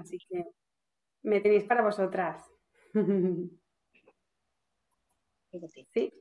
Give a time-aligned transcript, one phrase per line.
[0.00, 0.44] Así que
[1.22, 2.50] me tenéis para vosotras.
[5.88, 6.12] ¿Sí?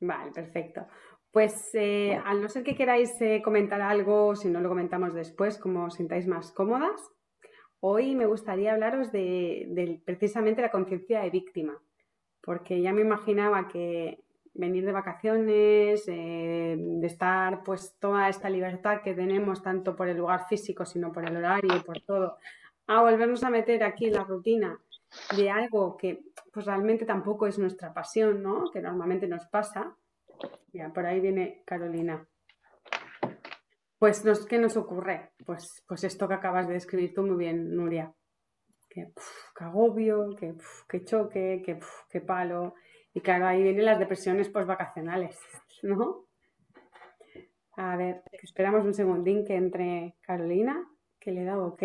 [0.00, 0.86] Vale, perfecto.
[1.30, 5.58] Pues eh, al no ser que queráis eh, comentar algo, si no lo comentamos después,
[5.58, 7.00] como os sintáis más cómodas,
[7.80, 11.80] hoy me gustaría hablaros de, precisamente la conciencia de víctima,
[12.40, 14.24] porque ya me imaginaba que
[14.54, 20.16] venir de vacaciones, eh, de estar pues toda esta libertad que tenemos tanto por el
[20.16, 22.36] lugar físico, sino por el horario y por todo,
[22.86, 24.78] a volvernos a meter aquí en la rutina
[25.36, 28.70] de algo que pues realmente tampoco es nuestra pasión, ¿no?
[28.72, 29.96] Que normalmente nos pasa,
[30.72, 32.26] ya, por ahí viene Carolina.
[34.00, 35.32] Pues, ¿qué nos ocurre?
[35.44, 38.14] Pues, pues esto que acabas de describir tú muy bien, Nuria.
[38.88, 39.12] Que,
[39.56, 41.62] agobio, que, choque,
[42.10, 42.74] que, palo.
[43.12, 45.38] Y claro, ahí vienen las depresiones postvacacionales,
[45.82, 46.26] ¿no?
[47.76, 50.86] A ver, esperamos un segundín que entre Carolina,
[51.18, 51.82] que le da OK.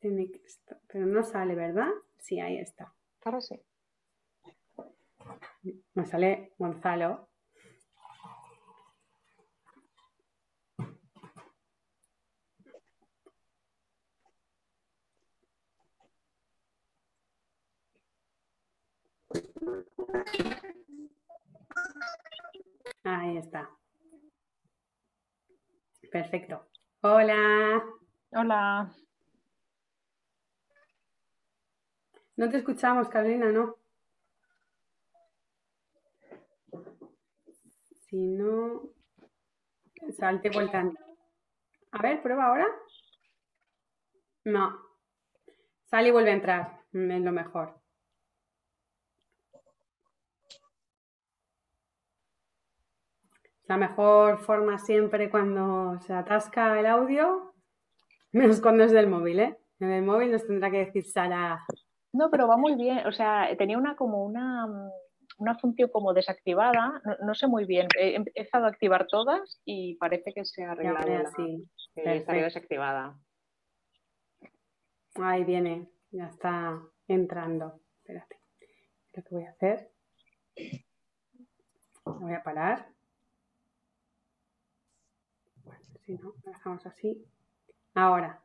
[0.00, 0.40] Tiene que
[0.86, 1.88] pero no sale, ¿verdad?
[2.18, 2.92] Sí, ahí está.
[3.24, 3.60] Ahora sí.
[5.94, 7.28] Me sale Gonzalo.
[23.04, 23.70] Ahí está.
[26.10, 26.66] Perfecto.
[27.02, 27.82] Hola.
[28.32, 28.90] Hola.
[32.36, 33.76] No te escuchamos, Carolina, ¿no?
[38.08, 38.82] Si no,
[40.16, 40.98] salte voltando.
[41.92, 42.66] A ver, prueba ahora.
[44.44, 44.78] No.
[45.84, 46.80] Sale y vuelve a entrar.
[46.92, 47.83] Es lo mejor.
[53.66, 57.54] La mejor forma siempre cuando se atasca el audio,
[58.32, 59.58] menos cuando es del móvil, ¿eh?
[59.80, 61.64] En el móvil nos tendrá que decir Sara.
[62.12, 63.06] No, pero va muy bien.
[63.06, 64.66] O sea, tenía una como una,
[65.38, 67.02] una función como desactivada.
[67.22, 67.88] No, sé muy bien.
[67.98, 71.30] He empezado a activar todas y parece que se ha arreglado.
[71.36, 73.18] Sí, estaría desactivada.
[75.16, 77.80] Ahí viene, ya está entrando.
[77.98, 78.40] Espérate.
[79.12, 79.90] Lo que voy a hacer.
[82.04, 82.93] voy a parar.
[86.04, 87.24] Si no, lo dejamos así.
[87.94, 88.42] Ahora.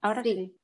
[0.00, 0.56] Ahora sí.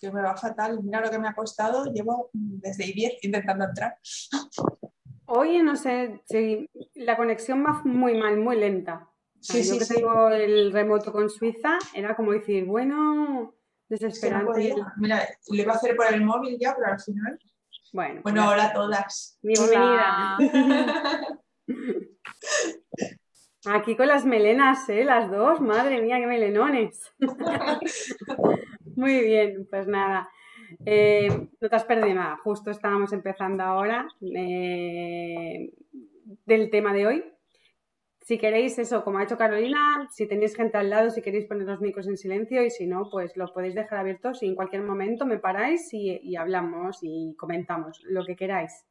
[0.00, 0.82] Que me va fatal.
[0.82, 1.84] Mira lo que me ha costado.
[1.92, 3.98] Llevo desde I10 intentando entrar.
[5.26, 9.10] Oye, no sé, si la conexión va muy mal, muy lenta.
[9.40, 13.54] Sí, yo que tengo el remoto con Suiza, era como decir, bueno,
[13.88, 14.74] desesperante.
[14.96, 17.38] Mira, le iba a hacer por el móvil ya, pero al final.
[17.92, 19.38] Bueno, bueno pues hola a todas.
[19.42, 20.38] Bienvenida.
[23.68, 25.04] Aquí con las melenas, ¿eh?
[25.04, 27.12] Las dos, madre mía, qué melenones.
[28.96, 30.28] Muy bien, pues nada.
[30.84, 31.28] Eh,
[31.60, 35.72] no te has perdido nada, justo estábamos empezando ahora eh,
[36.44, 37.24] del tema de hoy.
[38.20, 41.66] Si queréis eso, como ha hecho Carolina, si tenéis gente al lado, si queréis poner
[41.66, 44.82] los micros en silencio y si no, pues lo podéis dejar abiertos y en cualquier
[44.82, 48.84] momento me paráis y, y hablamos y comentamos lo que queráis,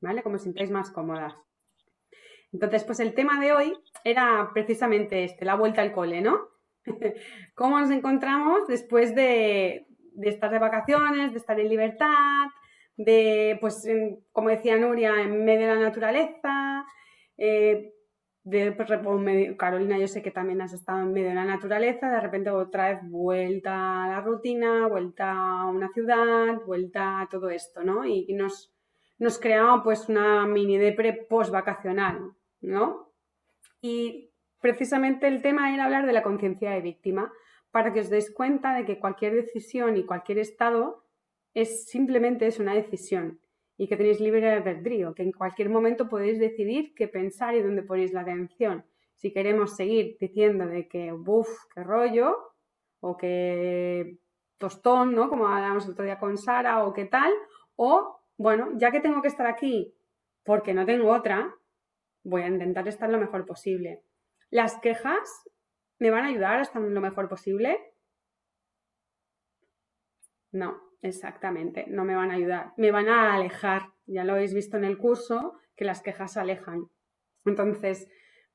[0.00, 0.22] ¿vale?
[0.22, 1.34] Como sintáis más cómodas.
[2.52, 3.72] Entonces, pues el tema de hoy
[4.04, 6.48] era precisamente este, la vuelta al cole, ¿no?
[7.54, 9.86] ¿Cómo nos encontramos después de,
[10.22, 12.46] estar de vacaciones, de estar en libertad,
[12.96, 13.88] de, pues,
[14.32, 16.84] como decía Nuria, en medio de la naturaleza?
[17.38, 17.92] Eh,
[18.44, 18.88] de, pues,
[19.56, 22.90] Carolina, yo sé que también has estado en medio de la naturaleza, de repente otra
[22.90, 28.04] vez vuelta a la rutina, vuelta a una ciudad, vuelta a todo esto, ¿no?
[28.04, 28.74] Y, nos,
[29.18, 33.12] nos creaba pues una mini depre post-vacacional, ¿no?
[33.80, 34.30] Y
[34.60, 37.32] precisamente el tema era hablar de la conciencia de víctima,
[37.70, 41.04] para que os deis cuenta de que cualquier decisión y cualquier estado
[41.54, 43.40] es simplemente es una decisión
[43.76, 47.82] y que tenéis libre albedrío, que en cualquier momento podéis decidir qué pensar y dónde
[47.82, 48.84] ponéis la atención.
[49.16, 52.36] Si queremos seguir diciendo de que, uff, qué rollo,
[53.00, 54.18] o que
[54.58, 55.28] tostón, ¿no?
[55.28, 57.32] Como hablábamos el otro día con Sara, o qué tal,
[57.76, 59.94] o, bueno, ya que tengo que estar aquí
[60.44, 61.54] porque no tengo otra,
[62.24, 64.02] voy a intentar estar lo mejor posible.
[64.50, 65.48] ¿Las quejas
[65.98, 67.78] me van a ayudar a estar lo mejor posible?
[70.50, 73.92] No, exactamente, no me van a ayudar, me van a alejar.
[74.06, 76.88] Ya lo habéis visto en el curso, que las quejas alejan.
[77.44, 78.08] Entonces,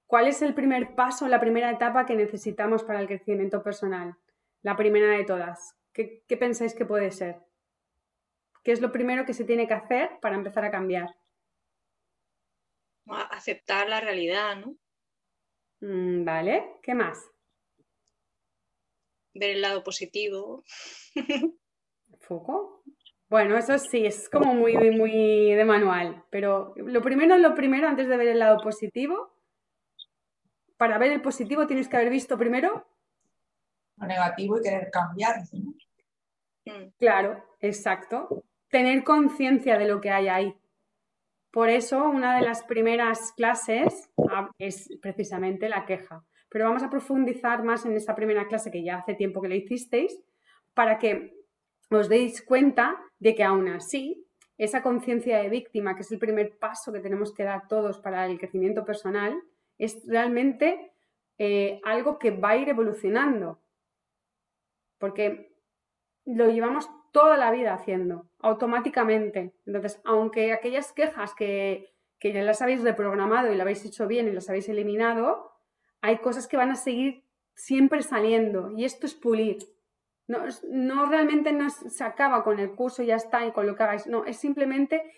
[0.05, 4.15] ¿cuál es el primer paso, la primera etapa que necesitamos para el crecimiento personal?
[4.61, 5.75] La primera de todas.
[5.93, 7.37] ¿Qué, qué pensáis que puede ser?
[8.63, 11.15] ¿Qué es lo primero que se tiene que hacer para empezar a cambiar?
[13.15, 14.75] Aceptar la realidad, ¿no?
[15.81, 17.19] Mm, vale, ¿qué más?
[19.39, 20.63] ver el lado positivo.
[22.19, 22.83] ¿Foco?
[23.29, 28.07] Bueno, eso sí, es como muy, muy de manual, pero lo primero, lo primero, antes
[28.07, 29.33] de ver el lado positivo,
[30.77, 32.87] para ver el positivo tienes que haber visto primero
[33.97, 35.41] lo negativo y querer cambiar.
[36.65, 36.89] Mm.
[36.97, 38.43] Claro, exacto.
[38.69, 40.55] Tener conciencia de lo que hay ahí.
[41.51, 46.23] Por eso, una de las primeras clases ah, es precisamente la queja.
[46.49, 49.55] Pero vamos a profundizar más en esa primera clase que ya hace tiempo que la
[49.55, 50.19] hicisteis,
[50.73, 51.33] para que
[51.89, 54.25] os deis cuenta de que aún así,
[54.57, 58.25] esa conciencia de víctima, que es el primer paso que tenemos que dar todos para
[58.25, 59.41] el crecimiento personal,
[59.77, 60.91] es realmente
[61.37, 63.59] eh, algo que va a ir evolucionando.
[64.97, 65.56] Porque
[66.27, 69.53] lo llevamos toda la vida haciendo, automáticamente.
[69.65, 74.27] Entonces, aunque aquellas quejas que, que ya las habéis reprogramado y las habéis hecho bien
[74.27, 75.51] y las habéis eliminado,
[76.01, 77.23] hay cosas que van a seguir
[77.55, 78.71] siempre saliendo.
[78.71, 79.57] Y esto es pulir.
[80.27, 80.39] No,
[80.69, 84.05] no realmente no se acaba con el curso ya está y con lo que hagáis.
[84.07, 85.09] No, es simplemente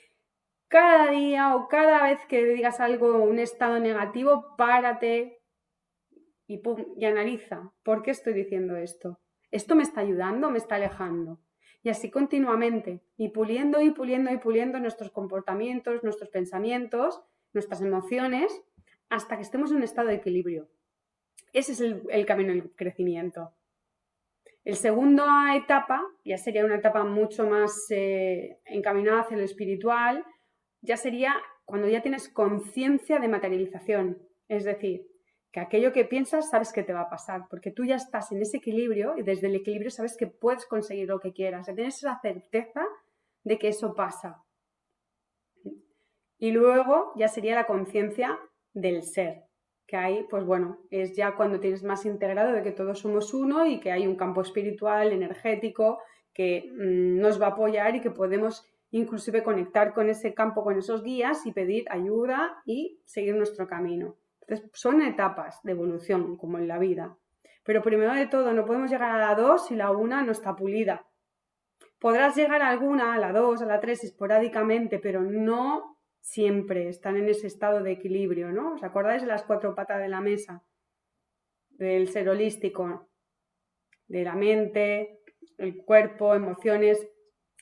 [0.67, 5.41] cada día o cada vez que digas algo, un estado negativo, párate
[6.45, 6.61] y,
[6.97, 7.71] y analiza.
[7.81, 9.19] ¿Por qué estoy diciendo esto?
[9.51, 11.39] ¿Esto me está ayudando me está alejando?
[11.81, 17.21] Y así continuamente, y puliendo y puliendo y puliendo nuestros comportamientos, nuestros pensamientos,
[17.53, 18.61] nuestras emociones,
[19.09, 20.69] hasta que estemos en un estado de equilibrio.
[21.53, 23.53] Ese es el, camino del crecimiento.
[24.63, 30.25] El segunda etapa ya sería una etapa mucho más eh, encaminada hacia lo espiritual,
[30.81, 31.33] ya sería
[31.65, 35.08] cuando ya tienes conciencia de materialización, es decir,
[35.51, 38.41] que aquello que piensas sabes que te va a pasar, porque tú ya estás en
[38.41, 42.19] ese equilibrio y desde el equilibrio sabes que puedes conseguir lo que quieras, tienes esa
[42.21, 42.85] certeza
[43.43, 44.43] de que eso pasa.
[46.37, 48.39] Y luego ya sería la conciencia
[48.73, 49.43] del ser,
[49.87, 53.65] que ahí, pues bueno, es ya cuando tienes más integrado de que todos somos uno
[53.65, 55.99] y que hay un campo espiritual, energético,
[56.33, 60.77] que mm, nos va a apoyar y que podemos inclusive conectar con ese campo, con
[60.77, 64.15] esos guías y pedir ayuda y seguir nuestro camino.
[64.73, 67.17] Son etapas de evolución, como en la vida.
[67.63, 70.55] Pero primero de todo, no podemos llegar a la 2 si la 1 no está
[70.55, 71.05] pulida.
[71.99, 77.17] Podrás llegar a alguna, a la 2, a la 3 esporádicamente, pero no siempre están
[77.17, 78.73] en ese estado de equilibrio, ¿no?
[78.73, 80.63] ¿Os acordáis de las cuatro patas de la mesa?
[81.69, 83.09] Del ser holístico,
[84.07, 85.19] de la mente,
[85.57, 87.07] el cuerpo, emociones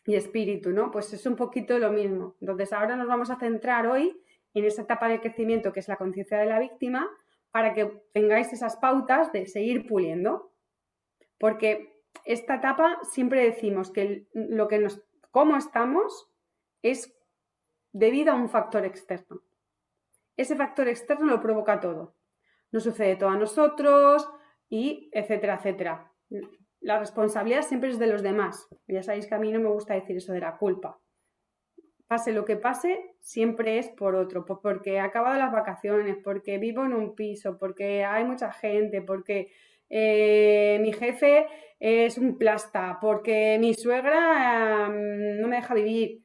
[0.05, 0.89] y espíritu, ¿no?
[0.91, 2.35] Pues es un poquito lo mismo.
[2.39, 4.21] Entonces, ahora nos vamos a centrar hoy
[4.53, 7.07] en esa etapa de crecimiento que es la conciencia de la víctima
[7.51, 10.53] para que tengáis esas pautas de seguir puliendo.
[11.39, 16.29] Porque esta etapa siempre decimos que lo que nos, cómo estamos
[16.81, 17.15] es
[17.91, 19.41] debido a un factor externo.
[20.35, 22.15] Ese factor externo lo provoca todo.
[22.71, 24.29] Nos sucede todo a nosotros
[24.69, 26.11] y etcétera, etcétera.
[26.79, 28.67] La responsabilidad siempre es de los demás.
[28.87, 30.99] Ya sabéis que a mí no me gusta decir eso de la culpa
[32.07, 36.57] pase lo que pase, siempre es por otro, pues porque he acabado las vacaciones, porque
[36.57, 39.51] vivo en un piso, porque hay mucha gente, porque
[39.89, 41.47] eh, mi jefe
[41.79, 46.23] es un plasta, porque mi suegra mm, no me deja vivir.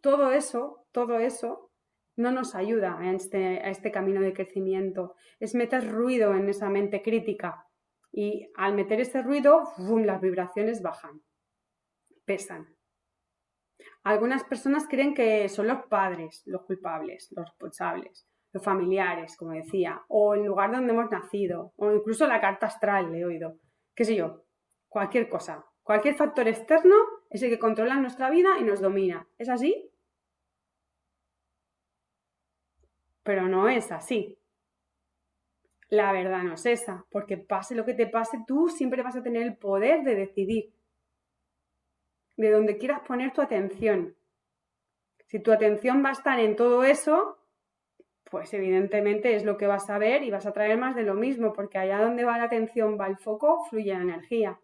[0.00, 1.70] Todo eso, todo eso
[2.16, 5.14] no nos ayuda a este, a este camino de crecimiento.
[5.38, 7.66] Es meter ruido en esa mente crítica.
[8.12, 9.62] Y al meter ese ruido,
[10.04, 11.22] las vibraciones bajan,
[12.24, 12.79] pesan.
[14.02, 20.02] Algunas personas creen que son los padres los culpables, los responsables, los familiares, como decía,
[20.08, 23.58] o el lugar donde hemos nacido, o incluso la carta astral, le he oído,
[23.94, 24.44] qué sé yo,
[24.88, 25.64] cualquier cosa.
[25.82, 26.94] Cualquier factor externo
[27.30, 29.26] es el que controla nuestra vida y nos domina.
[29.38, 29.90] ¿Es así?
[33.22, 34.38] Pero no es así.
[35.88, 39.22] La verdad no es esa, porque pase lo que te pase, tú siempre vas a
[39.22, 40.72] tener el poder de decidir
[42.40, 44.14] de donde quieras poner tu atención.
[45.26, 47.38] Si tu atención va a estar en todo eso,
[48.30, 51.14] pues evidentemente es lo que vas a ver y vas a traer más de lo
[51.14, 54.58] mismo, porque allá donde va la atención, va el foco, fluye la energía.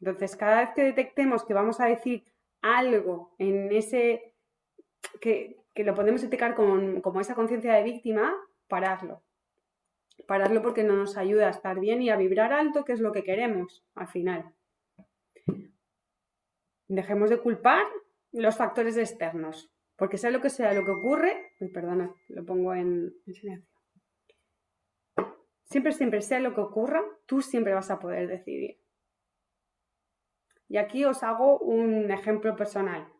[0.00, 2.24] Entonces, cada vez que detectemos que vamos a decir
[2.62, 4.34] algo en ese,
[5.20, 8.34] que, lo podemos detectar como, como esa conciencia de víctima,
[8.68, 9.22] pararlo.
[10.26, 13.12] Pararlo porque no nos ayuda a estar bien y a vibrar alto, que es lo
[13.12, 14.52] que queremos al final.
[16.92, 17.86] Dejemos de culpar
[18.32, 22.74] los factores externos, porque sea lo que sea lo que ocurre, uy, perdona, lo pongo
[22.74, 23.66] en, silencio.
[25.64, 28.78] Siempre, siempre sea lo que ocurra, tú siempre vas a poder decidir.
[30.68, 33.10] Y aquí os hago un ejemplo personal.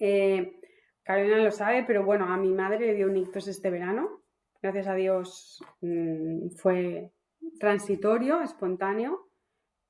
[0.00, 0.60] Eh,
[1.04, 4.24] Carolina lo sabe, pero bueno, a mi madre le dio un ictus este verano.
[4.60, 7.12] Gracias a Dios mm, fue
[7.60, 9.28] transitorio, espontáneo,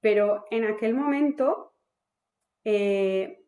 [0.02, 1.73] pero en aquel momento
[2.64, 3.44] eh,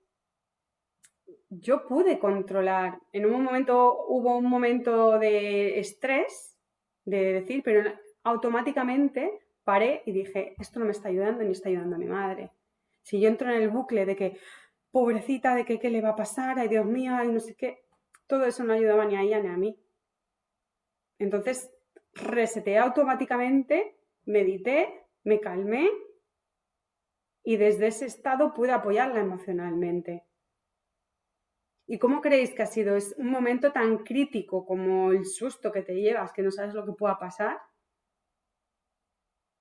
[1.49, 3.01] yo pude controlar.
[3.13, 6.59] En un momento hubo un momento de estrés,
[7.05, 7.91] de decir, pero
[8.25, 12.53] automáticamente paré y dije, esto no me está ayudando ni está ayudando a mi madre.
[13.03, 14.39] Si yo entro en el bucle de que,
[14.91, 17.85] pobrecita, de que qué le va a pasar, ay Dios mío, ay no sé qué,
[18.27, 19.79] todo eso no ayudaba ni a ella ni a mí.
[21.19, 21.71] Entonces,
[22.15, 25.89] reseteé automáticamente, medité, me calmé
[27.47, 30.26] y desde ese estado pude apoyarla emocionalmente.
[31.87, 32.97] ¿Y cómo creéis que ha sido?
[32.97, 36.85] ¿Es un momento tan crítico como el susto que te llevas, que no sabes lo
[36.85, 37.61] que pueda pasar?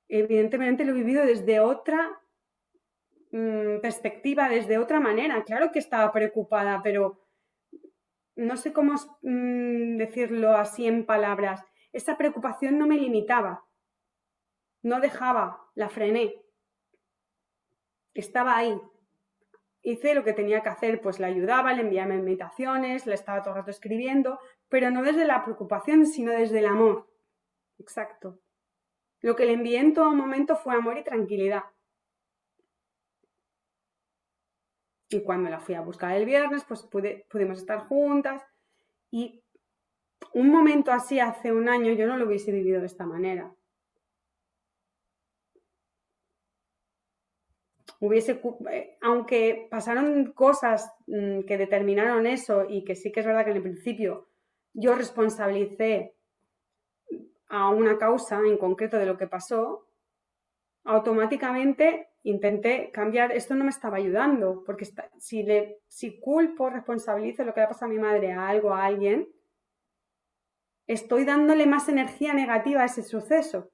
[0.08, 2.20] Evidentemente lo he vivido desde otra
[3.30, 5.44] mm, perspectiva, desde otra manera.
[5.44, 7.28] Claro que estaba preocupada, pero
[8.36, 11.64] no sé cómo mm, decirlo así en palabras.
[11.94, 13.64] Esa preocupación no me limitaba,
[14.82, 16.45] no dejaba, la frené.
[18.16, 18.82] Estaba ahí,
[19.84, 23.54] hice lo que tenía que hacer, pues le ayudaba, le enviaba invitaciones, le estaba todo
[23.54, 27.08] el rato escribiendo, pero no desde la preocupación, sino desde el amor.
[27.78, 28.40] Exacto.
[29.22, 31.64] Lo que le envié en todo momento fue amor y tranquilidad.
[35.10, 36.82] Y cuando la fui a buscar el viernes, pues
[37.30, 38.44] pudimos estar juntas.
[39.12, 39.44] Y
[40.34, 43.55] un momento así hace un año yo no lo hubiese vivido de esta manera.
[48.08, 53.44] Hubiese, eh, aunque pasaron cosas mm, que determinaron eso y que sí que es verdad
[53.44, 54.28] que en el principio
[54.74, 56.16] yo responsabilicé
[57.48, 59.88] a una causa en concreto de lo que pasó,
[60.84, 64.88] automáticamente intenté cambiar, esto no me estaba ayudando, porque
[65.20, 68.74] si, le, si culpo, responsabilizo lo que le ha pasado a mi madre a algo,
[68.74, 69.30] a alguien,
[70.88, 73.72] estoy dándole más energía negativa a ese suceso.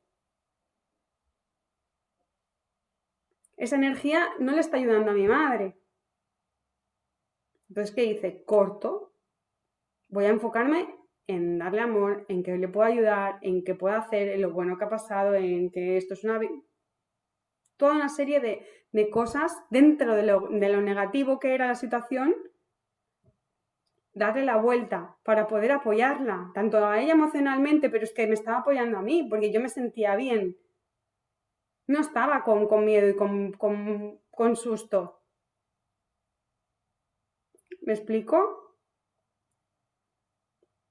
[3.61, 5.77] Esa energía no le está ayudando a mi madre.
[7.69, 8.43] Entonces, ¿qué hice?
[8.43, 9.13] Corto.
[10.09, 10.95] Voy a enfocarme
[11.27, 14.79] en darle amor, en que le puedo ayudar, en que pueda hacer, en lo bueno
[14.79, 16.39] que ha pasado, en que esto es una...
[17.77, 22.33] Toda una serie de, cosas dentro de lo, de lo negativo que era la situación,
[24.13, 28.57] darle la vuelta para poder apoyarla, tanto a ella emocionalmente, pero es que me estaba
[28.57, 30.57] apoyando a mí, porque yo me sentía bien
[31.91, 35.21] no estaba con, miedo y con, susto.
[37.81, 38.77] ¿Me explico?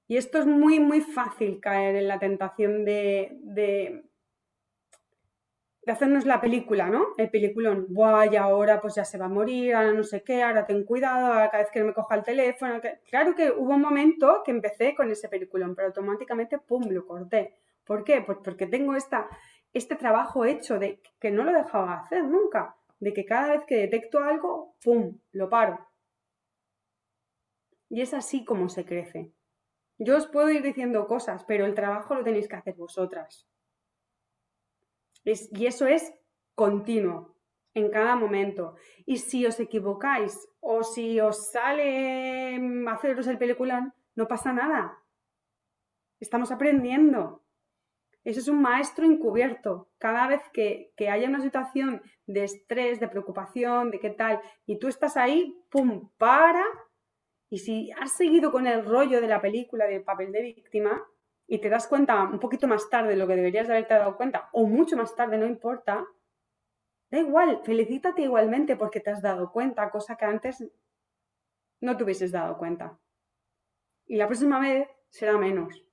[0.06, 4.04] Y esto es muy, muy fácil caer en la tentación de, de,
[5.86, 7.14] hacernos la película, ¿no?
[7.16, 7.86] El peliculón.
[7.88, 10.84] Buah, y ahora pues ya se va a morir, ahora no sé qué, ahora ten
[10.84, 12.80] cuidado, cada vez que me coja el teléfono.
[13.08, 17.54] Claro que hubo un momento que empecé con ese peliculón, pero automáticamente, ¡pum!, lo corté.
[17.84, 18.20] ¿Por qué?
[18.20, 19.28] Pues porque tengo esta,
[19.72, 23.76] este trabajo hecho de que no lo dejaba hacer nunca, de que cada vez que
[23.76, 25.86] detecto algo, ¡pum!, lo paro.
[27.88, 29.32] Y es así como se crece.
[29.98, 33.46] Yo os puedo ir diciendo cosas, pero el trabajo lo tenéis que hacer vosotras.
[35.24, 36.14] y eso es
[36.54, 37.36] continuo,
[37.74, 38.76] en cada momento.
[39.06, 42.58] Y si os equivocáis o si os sale
[42.88, 44.98] haceros el peliculón, no pasa nada.
[46.18, 47.42] Estamos aprendiendo.
[48.24, 49.88] Eso es un maestro encubierto.
[49.98, 54.88] Cada vez que, haya una situación de estrés, de preocupación, de qué tal, y tú
[54.88, 56.64] estás ahí, ¡pum!, para.
[57.48, 61.02] Y si has seguido con el rollo de la película del papel de víctima
[61.46, 64.16] y te das cuenta un poquito más tarde de lo que deberías de haberte dado
[64.16, 66.06] cuenta, o mucho más tarde, no importa,
[67.10, 70.64] da igual, felicítate igualmente porque te has dado cuenta, cosa que antes
[71.80, 72.98] no te hubieses dado cuenta.
[74.06, 75.89] Y la próxima vez será menos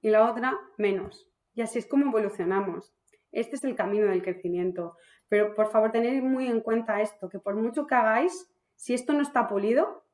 [0.00, 1.28] y la otra menos.
[1.54, 2.94] Y así es como evolucionamos.
[3.32, 4.96] Este es el camino del crecimiento.
[5.28, 9.12] Pero por favor, tened muy en cuenta esto, que por mucho que hagáis, si esto
[9.12, 10.04] no está pulido,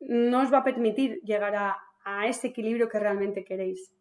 [0.00, 1.78] no os va a permitir llegar a,
[2.26, 3.94] ese equilibrio que realmente queréis.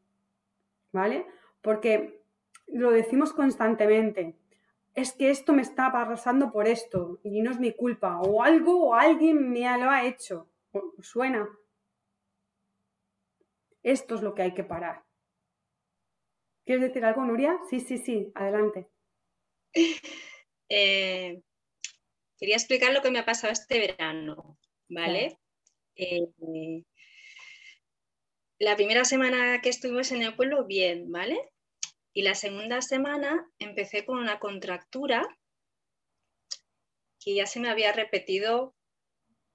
[0.91, 1.27] ¿Vale?
[1.62, 2.24] Porque
[2.68, 4.36] lo decimos constantemente.
[4.96, 8.20] Es que esto me está arrasando por esto y no es mi culpa.
[8.22, 10.48] O algo o alguien me lo ha hecho.
[11.00, 11.48] Suena.
[13.83, 15.03] Esto es lo que hay que parar.
[16.65, 17.59] ¿Quieres decir algo, Nuria?
[17.69, 18.88] Sí, sí, sí, adelante.
[20.73, 21.41] Eh,
[22.39, 24.57] quería explicar lo que me ha pasado este verano,
[24.88, 25.38] ¿vale?
[25.97, 26.85] Eh,
[28.57, 31.51] la primera semana que estuvimos en el pueblo, bien, ¿vale?
[32.13, 35.27] Y la segunda semana empecé con una contractura
[37.19, 38.73] que ya se me había repetido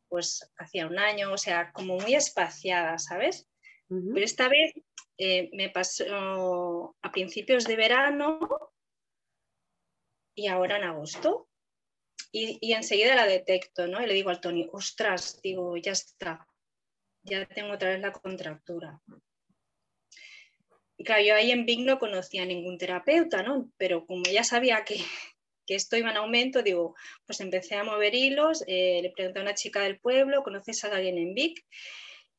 [0.08, 3.48] pues hacía un año, o sea, como muy espaciada, ¿sabes?
[3.88, 4.72] Pero esta vez
[5.18, 8.40] eh, me pasó a principios de verano
[10.34, 11.48] y ahora en agosto.
[12.32, 14.02] Y, enseguida la detecto, ¿no?
[14.02, 16.46] Y le digo al Tony, ostras, digo, ya está,
[17.22, 19.00] ya tengo otra vez la contractura.
[20.98, 23.70] Y claro, yo ahí en Big no conocía a ningún terapeuta, ¿no?
[23.78, 24.98] Pero como ya sabía que,
[25.66, 26.94] que esto iba en aumento, digo,
[27.26, 30.94] pues empecé a mover hilos, eh, le pregunté a una chica del pueblo, ¿conoces a
[30.94, 31.64] alguien en Vic?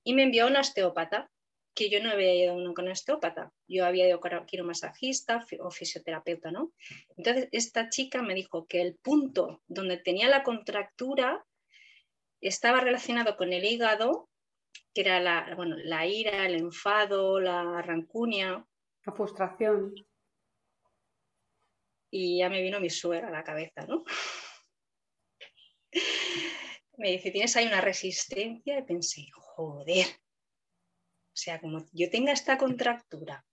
[0.04, 1.30] Y me envió a una osteópata,
[1.78, 6.50] que yo no había ido a una osteópata, yo había ido a quiromasajista o fisioterapeuta,
[6.50, 6.74] ¿no?
[7.16, 11.46] Entonces, esta chica me dijo que el punto donde tenía la contractura
[12.42, 14.28] estaba relacionado con el hígado
[14.92, 18.66] que era la, bueno, la ira, el enfado, la rancunia.
[19.06, 19.94] La frustración.
[22.10, 24.04] Y ya me vino mi suegra a la cabeza, ¿no?
[26.98, 30.08] me dice, tienes ahí una resistencia y pensé, joder.
[31.38, 33.46] O sea, como yo tenga esta contractura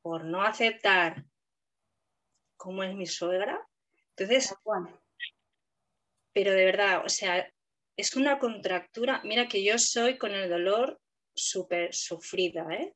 [0.00, 1.24] por no aceptar
[2.56, 3.68] cómo es mi suegra,
[4.10, 4.54] entonces,
[6.32, 7.52] pero de verdad, o sea,
[7.96, 9.20] es una contractura.
[9.24, 11.00] Mira que yo soy con el dolor
[11.34, 12.94] súper sufrida, ¿eh?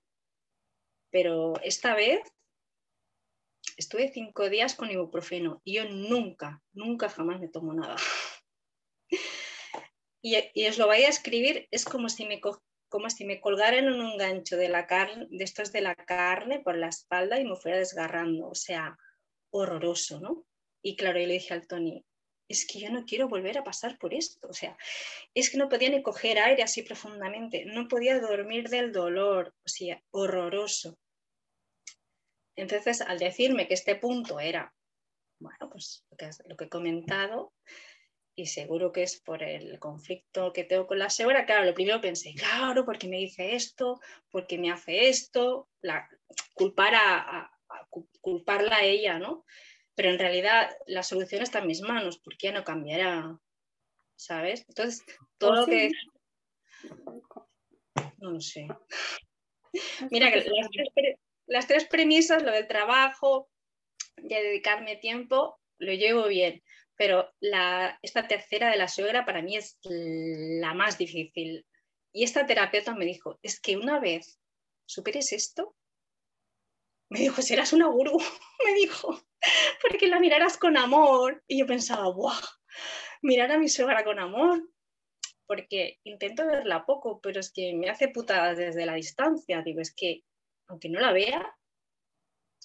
[1.11, 2.21] Pero esta vez
[3.77, 7.97] estuve cinco días con ibuprofeno y yo nunca, nunca jamás me tomo nada.
[10.23, 12.41] y, os lo voy a escribir, es como si me,
[12.89, 16.77] como si me colgaran en un gancho de la carne, estos de la carne por
[16.77, 18.97] la espalda y me fuera desgarrando, o sea,
[19.51, 20.45] horroroso, ¿no?
[20.83, 22.05] Y claro, yo le dije al Tony,
[22.49, 24.49] es que yo no quiero volver a pasar por esto.
[24.49, 24.77] O sea,
[25.35, 29.69] es que no podía ni coger aire así profundamente, no podía dormir del dolor, o
[29.69, 30.99] sea, horroroso.
[32.57, 34.75] Entonces, al decirme que este punto era,
[35.39, 36.05] bueno, pues
[36.47, 37.53] lo que, he comentado,
[38.39, 42.01] y seguro que es por el conflicto que tengo con la segura, claro, lo primero
[42.01, 46.09] pensé, claro, porque me dice esto, porque me hace esto, la,
[46.55, 47.51] culpar a
[48.21, 49.45] culparla a ella, ¿no?
[49.99, 53.37] pero en realidad la solución está en mis manos, porque ya no cambiará,
[54.15, 54.65] ¿sabes?
[54.69, 55.05] Entonces,
[55.39, 55.91] todo lo que...
[58.19, 58.69] No lo sé.
[60.13, 60.49] Mira, que
[61.47, 63.51] las tres, premisas, lo del trabajo,
[64.19, 66.63] de dedicarme tiempo, lo llevo bien,
[66.99, 71.65] pero la, esta tercera de la suegra para mí es la más difícil.
[72.13, 74.41] Y esta terapeuta me dijo, es que una vez
[74.85, 75.77] superes esto,
[77.09, 78.19] me dijo, serás una gurú,
[78.65, 79.17] me dijo,
[79.83, 81.45] porque la mirarás con amor.
[81.47, 82.35] Y yo pensaba, ¡guau!
[83.23, 84.69] Mirar a mi suegra con amor,
[85.47, 89.63] porque intento verla poco, pero es que me hace putada desde la distancia.
[89.63, 90.25] Digo, es que,
[90.67, 91.57] aunque no la vea,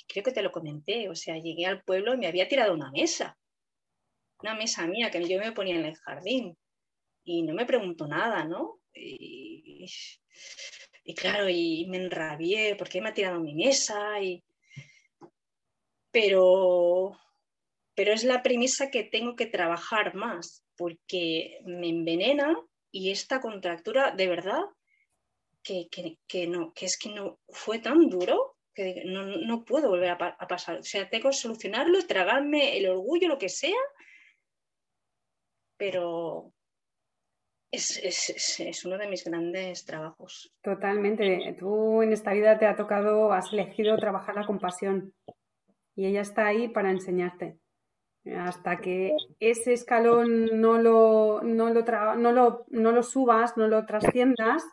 [0.08, 2.92] creo que te lo comenté, o sea, llegué al pueblo y me había tirado una
[2.92, 3.38] mesa,
[4.44, 6.58] una mesa mía que yo me ponía en el jardín
[7.24, 8.80] y no me preguntó nada, ¿no?
[8.94, 9.88] Y,
[11.16, 14.44] claro, y me enrabié porque me ha tirado mi mesa, y...
[16.12, 17.18] pero,
[17.96, 22.56] pero es la premisa que tengo que trabajar más porque me envenena
[22.92, 24.62] y esta contractura de verdad
[25.64, 25.88] que,
[26.48, 30.80] no, que es que no fue tan duro que no, puedo volver a, a, pasar.
[30.80, 33.78] O sea, tengo que solucionarlo, tragarme el orgullo, lo que sea,
[35.78, 36.54] pero,
[37.74, 40.54] es, uno de mis grandes trabajos.
[40.62, 41.56] Totalmente.
[41.60, 45.14] Tú en esta vida te ha tocado, has elegido trabajar la compasión
[45.96, 47.58] y ella está ahí para enseñarte.
[48.38, 51.84] Hasta que ese escalón no lo, no lo,
[52.16, 54.64] no lo, no lo subas, no lo trasciendas,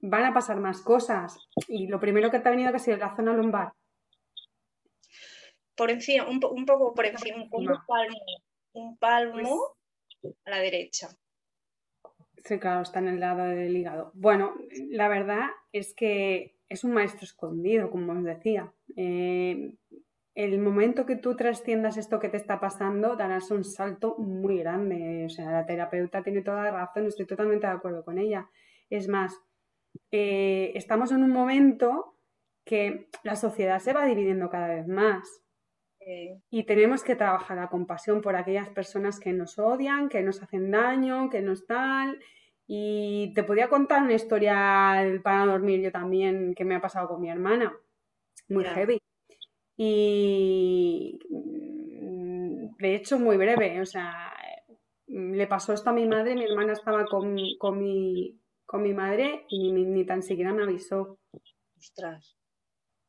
[0.00, 1.38] van a pasar más cosas.
[1.68, 3.72] Y lo primero que te ha venido que ha sido la zona lumbar.
[5.76, 8.18] Por encima, un, poco por encima, un, palmo,
[8.72, 9.76] un palmo
[10.44, 11.08] a la derecha.
[12.44, 14.10] Sí, claro, está en el lado del hígado.
[14.14, 14.54] Bueno,
[14.90, 18.72] la verdad es que es un maestro escondido, como os decía.
[18.96, 19.76] Eh,
[20.34, 25.26] el momento que tú trasciendas esto que te está pasando, darás un salto muy grande.
[25.26, 28.48] O sea, la terapeuta tiene toda la razón, estoy totalmente de acuerdo con ella.
[28.88, 29.38] Es más,
[30.10, 32.16] eh, estamos en un momento
[32.64, 35.42] que la sociedad se va dividiendo cada vez más.
[36.50, 40.70] Y tenemos que trabajar la compasión por aquellas personas que nos odian, que nos hacen
[40.70, 42.18] daño, que nos tal.
[42.66, 47.20] Y te podía contar una historia para dormir yo también que me ha pasado con
[47.20, 47.72] mi hermana.
[48.48, 49.00] Muy heavy.
[49.76, 53.80] Y mm, de hecho muy breve.
[53.80, 54.32] O sea,
[55.06, 59.44] le pasó esto a mi madre, mi hermana estaba con, con, mi, con mi madre
[59.48, 61.18] y ni, ni tan siquiera me avisó.
[61.76, 62.36] Ostras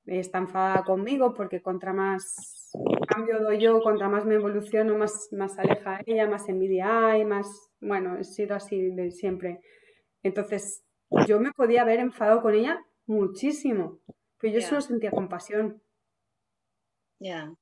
[0.05, 2.62] está enfadada conmigo porque contra más
[3.07, 7.47] cambio doy yo, contra más me evoluciono, más, más aleja ella, más envidia hay, más,
[7.79, 9.61] bueno, he sido así de siempre.
[10.23, 10.83] Entonces,
[11.27, 13.99] yo me podía haber enfadado con ella muchísimo.
[14.39, 15.81] Pero yo solo sentía compasión.
[17.19, 17.53] Ya.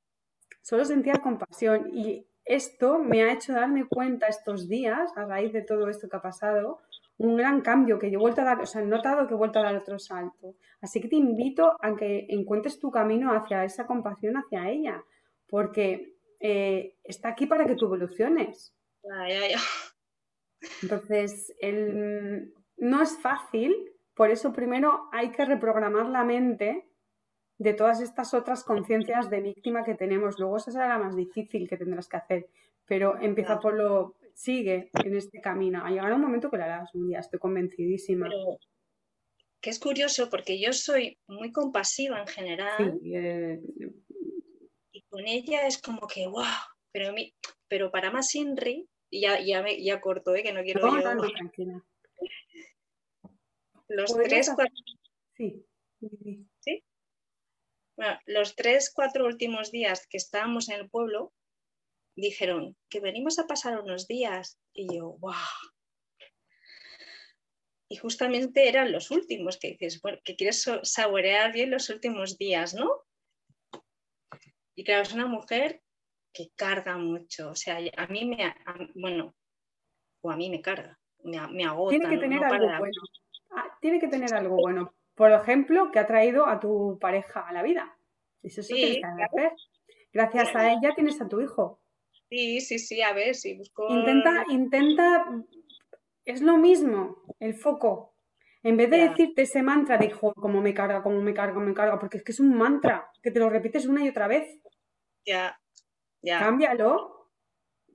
[0.61, 5.61] Solo sentía compasión y esto me ha hecho darme cuenta estos días, a raíz de
[5.61, 6.79] todo esto que ha pasado,
[7.23, 9.37] un gran cambio que yo he vuelto a dar, o sea, he notado que he
[9.37, 10.55] vuelto a dar otro salto.
[10.81, 15.03] Así que te invito a que encuentres tu camino hacia esa compasión hacia ella,
[15.47, 18.75] porque eh, está aquí para que tú evoluciones.
[19.03, 19.59] Ya, ya, ya.
[20.81, 23.75] Entonces, el- no es fácil,
[24.15, 26.87] por eso primero hay que reprogramar la mente
[27.59, 30.39] de todas estas otras conciencias de víctima que tenemos.
[30.39, 32.49] Luego esa será la más difícil que tendrás que hacer,
[32.87, 35.83] pero empieza por lo, sigue en este camino.
[35.85, 38.27] A llegar un momento que lo harás un día, estoy convencidísima.
[38.29, 38.57] Pero
[39.61, 43.59] que es curioso porque yo soy muy compasiva en general Sí, eh,
[44.91, 46.43] y con ella es como que, wow,
[46.91, 47.33] pero, mi-
[47.67, 50.41] pero para más Inri, ya, ya, me, ya corto, ¿eh?
[50.43, 51.01] que no quiero yo-
[51.33, 51.85] tranquila.
[53.87, 54.75] los tres, hacer- cuatro,
[55.35, 55.65] Sí,
[55.99, 56.83] sí, sí.
[57.97, 61.33] bueno, los tres, cuatro últimos días que estábamos en el pueblo,
[62.15, 65.33] dijeron que venimos a pasar unos días y yo, wow.
[67.89, 72.73] Y justamente eran los últimos que dices, bueno, que quieres saborear bien los últimos días,
[72.73, 72.89] ¿no?
[74.75, 75.83] Y claro, es una mujer
[76.33, 78.55] que carga mucho, o sea, a mí me, a-
[78.95, 79.35] bueno,
[80.21, 81.97] o a mí me carga, me, me agota.
[81.97, 83.01] Tiene que tener no algo bueno.
[83.49, 84.95] Ah, tiene que tener algo bueno.
[85.13, 87.97] Por ejemplo, que ha traído a tu pareja a la vida.
[88.41, 89.51] Eso Sí, que.
[90.13, 91.80] Gracias a ella tienes a tu hijo.
[92.31, 93.89] Sí, sí, sí, a ver si busco.
[93.89, 95.25] Intenta, intenta,
[96.23, 98.15] es lo mismo, el foco.
[98.63, 101.73] En vez de decirte ese mantra de, "Jo, cómo me carga, cómo me carga, me
[101.73, 104.47] carga, porque es que es un mantra, que te lo repites una y otra vez.
[105.25, 105.59] Ya,
[106.21, 106.39] ya.
[106.39, 107.29] Cámbialo.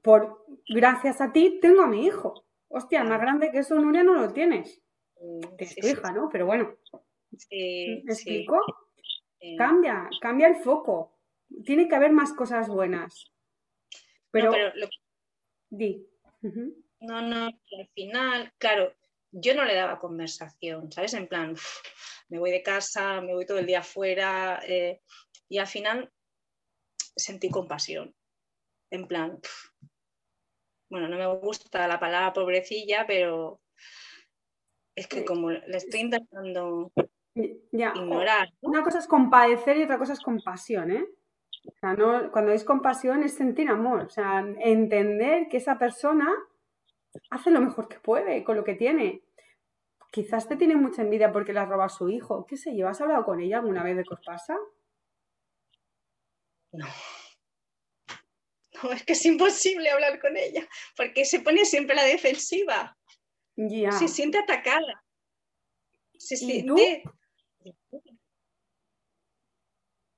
[0.03, 2.45] Por gracias a ti tengo a mi hijo.
[2.69, 4.83] Hostia, más grande que eso, Nuria, no lo tienes.
[5.19, 6.29] Mm, Tienes sí, hija, ¿no?
[6.31, 6.75] Pero bueno,
[7.39, 8.61] sí, ¿me explico?
[9.41, 9.57] sí.
[9.57, 11.15] Cambia, cambia el foco.
[11.65, 13.33] Tiene que haber más cosas buenas.
[14.37, 14.89] Pero, No, pero lo-
[15.71, 16.07] di.
[17.01, 18.95] No, no, al final, claro,
[19.31, 21.15] yo no le daba conversación, ¿sabes?
[21.15, 21.81] En plan, uf,
[22.29, 25.01] me voy de casa, me voy todo el día afuera, eh,
[25.49, 26.13] y al final
[27.17, 28.15] sentí compasión.
[28.91, 29.71] En plan, uf,
[30.91, 33.61] bueno, no me gusta la palabra pobrecilla, pero
[34.95, 36.93] es que como le estoy intentando
[37.73, 38.71] Ya, ignorar, ¿no?
[38.71, 41.07] Una cosa es compadecer y otra cosa es compasión, ¿eh?
[41.67, 46.33] O sea, no, cuando es compasión es sentir amor, o sea, entender que esa persona
[47.31, 49.23] hace lo mejor que puede con lo que tiene.
[50.11, 52.47] Quizás te tiene mucha envidia porque le has robado a su hijo.
[52.47, 52.89] ¿Qué sé yo?
[52.89, 54.57] ¿Has hablado con ella alguna vez de qué os pasa?
[56.73, 56.87] No.
[58.83, 62.97] No, es que es imposible hablar con ella, porque se pone siempre a la defensiva,
[63.57, 63.91] Ya.
[63.93, 65.03] se siente atacada.
[66.19, 66.77] Se ¿Y tú?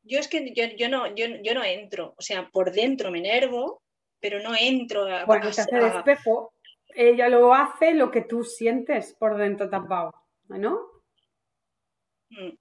[0.08, 3.18] Yo es que yo, yo no, yo, yo no entro, o sea, por dentro me
[3.18, 3.82] enervo,
[4.20, 6.52] pero no entro a, a- te hace de a- espejo.
[6.94, 10.12] Ella lo hace lo que tú sientes por dentro tapado,
[10.48, 10.80] ¿no?
[12.30, 12.56] Mm,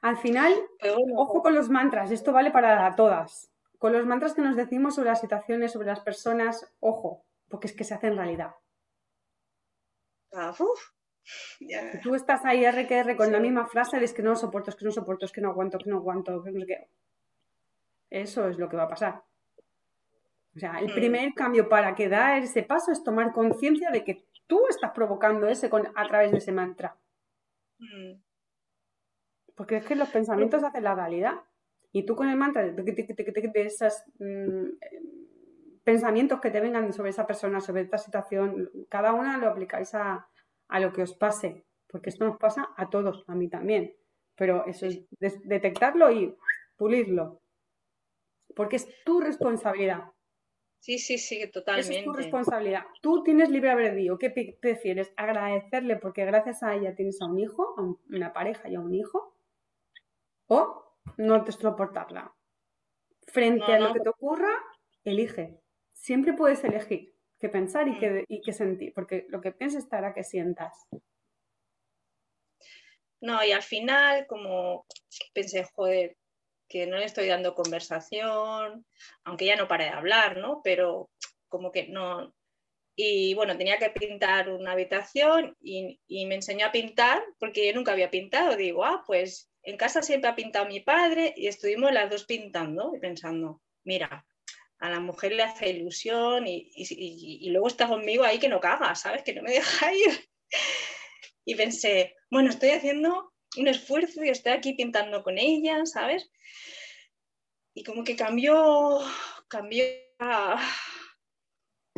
[0.00, 3.50] Al final, bueno, Ojo con los mantras, esto vale para todas.
[3.78, 7.72] Con los mantras que nos decimos sobre las situaciones, sobre las personas, ojo, porque es
[7.76, 8.52] que se hacen realidad.
[10.32, 10.80] ah, uf,
[11.60, 14.70] ya, tú estás ahí R que R con la misma frase, es que no soporto,
[14.70, 16.88] es que no soporto, es que no aguanto, que no aguanto, que no sé qué.
[18.10, 19.22] Eso es lo que va a pasar.
[20.54, 20.94] O sea, el Mm.
[20.94, 25.48] primer cambio para que dar ese paso es tomar conciencia de que tú estás provocando
[25.48, 26.96] ese con, a través de ese mantra.
[27.78, 28.12] mm,
[29.54, 31.34] Porque es que los pensamientos hacen la realidad.
[31.92, 35.02] Y tú con el mantra de, de esos mm, eh,
[35.84, 40.26] pensamientos que te vengan sobre esa persona, sobre esta situación, cada una lo aplicáis a,
[40.72, 41.64] a lo que os pase.
[41.86, 43.94] Porque esto nos pasa a todos, a mí también.
[44.34, 45.02] Pero eso es
[45.44, 46.34] detectarlo y
[46.76, 47.42] pulirlo.
[48.56, 50.04] Porque es tu responsabilidad.
[50.78, 52.16] Sí, sí, sí, Esa es tu totalmente.
[52.16, 52.84] responsabilidad.
[53.02, 54.18] Tú tienes libre albedrío.
[54.18, 54.30] ¿Qué
[54.60, 55.12] prefieres?
[55.16, 58.80] ¿Agradecerle porque gracias a ella tienes a un hijo, a un- una pareja y a
[58.80, 59.36] un hijo?
[60.48, 62.34] ¿O no te soportarla?
[63.28, 63.94] Frente No, a lo no.
[63.94, 64.50] que te ocurra,
[65.04, 65.60] elige.
[65.92, 67.11] Siempre puedes elegir
[67.42, 70.86] qué pensar y qué, y qué sentir, porque lo que pienses estará que sientas.
[73.20, 74.86] No, y al final, como
[75.34, 76.16] pensé, joder,
[76.68, 78.86] que no le estoy dando conversación,
[79.24, 80.60] aunque ya no para de hablar, ¿no?
[80.62, 81.10] Pero
[81.48, 82.32] como que no.
[82.94, 87.74] Y bueno, tenía que pintar una habitación y, y me enseñó a pintar porque yo
[87.74, 88.56] nunca había pintado.
[88.56, 92.92] Digo, ah, pues en casa siempre ha pintado mi padre y estuvimos las dos pintando
[92.94, 94.24] y pensando, mira,
[94.82, 98.48] a la mujer le hace ilusión y, y- y- y luego está conmigo ahí que
[98.48, 99.22] no caga, ¿sabes?
[99.22, 100.28] Que no me deja ir.
[101.44, 106.30] Y pensé, bueno, estoy haciendo un esfuerzo y estoy aquí pintando con ella, ¿sabes?
[107.74, 109.00] Y como que cambió,
[109.48, 109.84] cambió,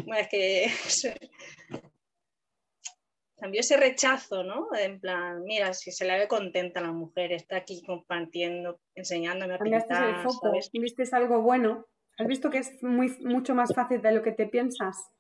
[0.07, 0.67] bueno, es que
[3.37, 4.69] cambió ese rechazo, ¿no?
[4.79, 9.59] En plan, mira, si se la ve contenta la mujer, está aquí compartiendo, enseñándome a
[9.59, 11.87] pintar, el foco, viste algo bueno,
[12.19, 15.11] has visto que es muy, mucho más fácil de lo que te piensas.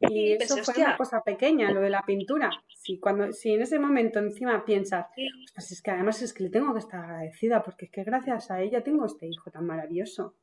[0.00, 2.50] Y eso fue una cosa pequeña, lo de la pintura.
[2.68, 5.06] Si, cuando, si en ese momento encima piensas,
[5.54, 8.50] pues es que además es que le tengo que estar agradecida, porque es que gracias
[8.50, 10.36] a ella tengo este hijo tan maravilloso.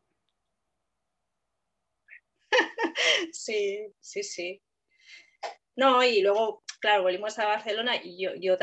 [3.32, 4.62] Sí, sí, sí.
[5.76, 8.58] No, y luego, claro, volvimos a Barcelona y yo, yo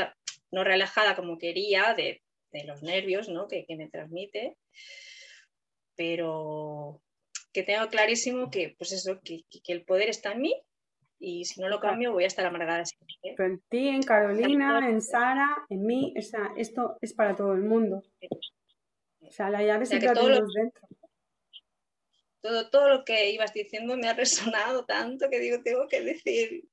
[0.51, 2.23] no relajada como quería de,
[2.67, 3.49] los nervios ¿no?
[3.49, 4.57] que, me transmite,
[5.97, 7.03] pero
[7.55, 10.63] que tengo clarísimo que, pues eso, que, el poder está en mí
[11.21, 13.47] y si no lo cambio voy a estar amargada siempre.
[13.47, 17.63] en ti, en Carolina, en Sara, en mí, o sea, esto es para todo el
[17.63, 18.03] mundo.
[19.21, 20.89] O sea, la llave se siempre la dentro.
[22.43, 26.65] Todo, todo lo que ibas diciendo me ha resonado tanto que digo, tengo que decir.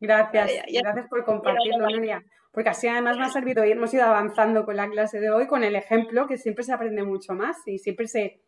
[0.00, 2.24] Gracias, gracias por compartirlo, Nuria.
[2.50, 5.46] Porque así además me ha servido y hemos ido avanzando con la clase de hoy,
[5.46, 8.42] con el ejemplo, que siempre se aprende mucho más y siempre se,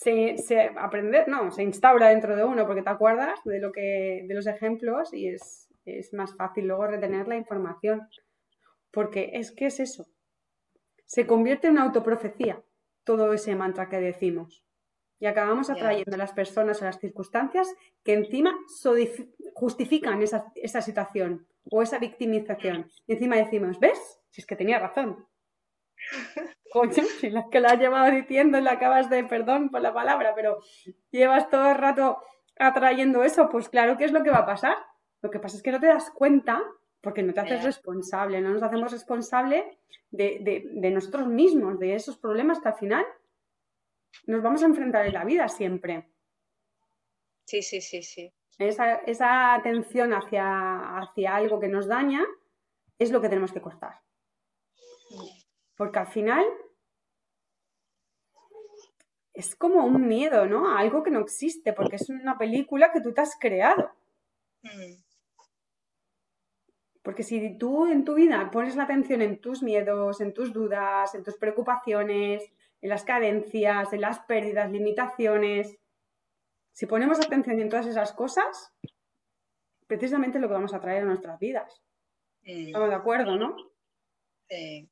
[0.00, 4.24] se, se aprende, no, se instaura dentro de uno porque te acuerdas de lo que,
[4.26, 8.08] de los ejemplos y es, es más fácil luego retener la información.
[8.90, 10.06] Porque es que es eso.
[11.04, 12.62] Se convierte en una autoprofecía
[13.04, 14.64] todo ese mantra que decimos
[15.18, 17.68] y acabamos atrayendo a las personas a las circunstancias
[18.02, 18.58] que encima
[19.52, 22.90] justifican esa, situación o esa victimización.
[23.06, 24.18] Y encima decimos, ¿ves?
[24.30, 25.26] Si es que tenía razón.
[26.72, 30.34] Coño, si la que la has llevado diciendo la acabas de, perdón por la palabra,
[30.34, 30.60] pero
[31.10, 32.22] llevas todo el rato
[32.58, 34.76] atrayendo eso, pues claro que es lo que va a pasar.
[35.22, 36.62] Lo que pasa es que no te das cuenta
[37.00, 39.78] porque no te haces responsable, no nos hacemos responsable
[40.10, 43.06] de, de nosotros mismos, de esos problemas que al final
[44.26, 46.10] nos vamos a enfrentar en la vida siempre.
[47.46, 48.32] Sí, sí, sí, sí.
[48.58, 52.24] Esa, atención hacia, hacia algo que nos daña
[52.98, 54.00] es lo que tenemos que cortar.
[55.80, 56.44] Porque al final
[59.32, 60.68] es como un miedo, ¿no?
[60.68, 63.90] A algo que no existe, porque es una película que tú te has creado.
[64.60, 65.00] Mm.
[67.00, 71.14] Porque si tú en tu vida pones la atención en tus miedos, en tus dudas,
[71.14, 75.78] en tus preocupaciones, en las cadencias, en las pérdidas, limitaciones.
[76.72, 78.74] Si ponemos atención en todas esas cosas,
[79.86, 81.82] precisamente lo que vamos a traer a nuestras vidas.
[82.42, 83.56] Estamos de acuerdo, ¿no?
[84.46, 84.90] Sí.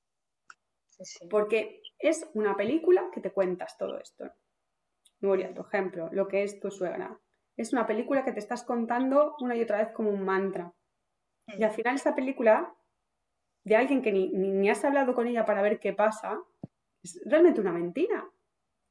[1.31, 4.31] Porque es una película que te cuentas todo esto.
[5.21, 7.19] Nuria, tu ejemplo, lo que es tu suegra.
[7.57, 10.73] Es una película que te estás contando una y otra vez como un mantra.
[11.47, 12.73] Y al final esa película,
[13.65, 16.39] de alguien que ni, ni has hablado con ella para ver qué pasa,
[17.03, 18.29] es realmente una mentira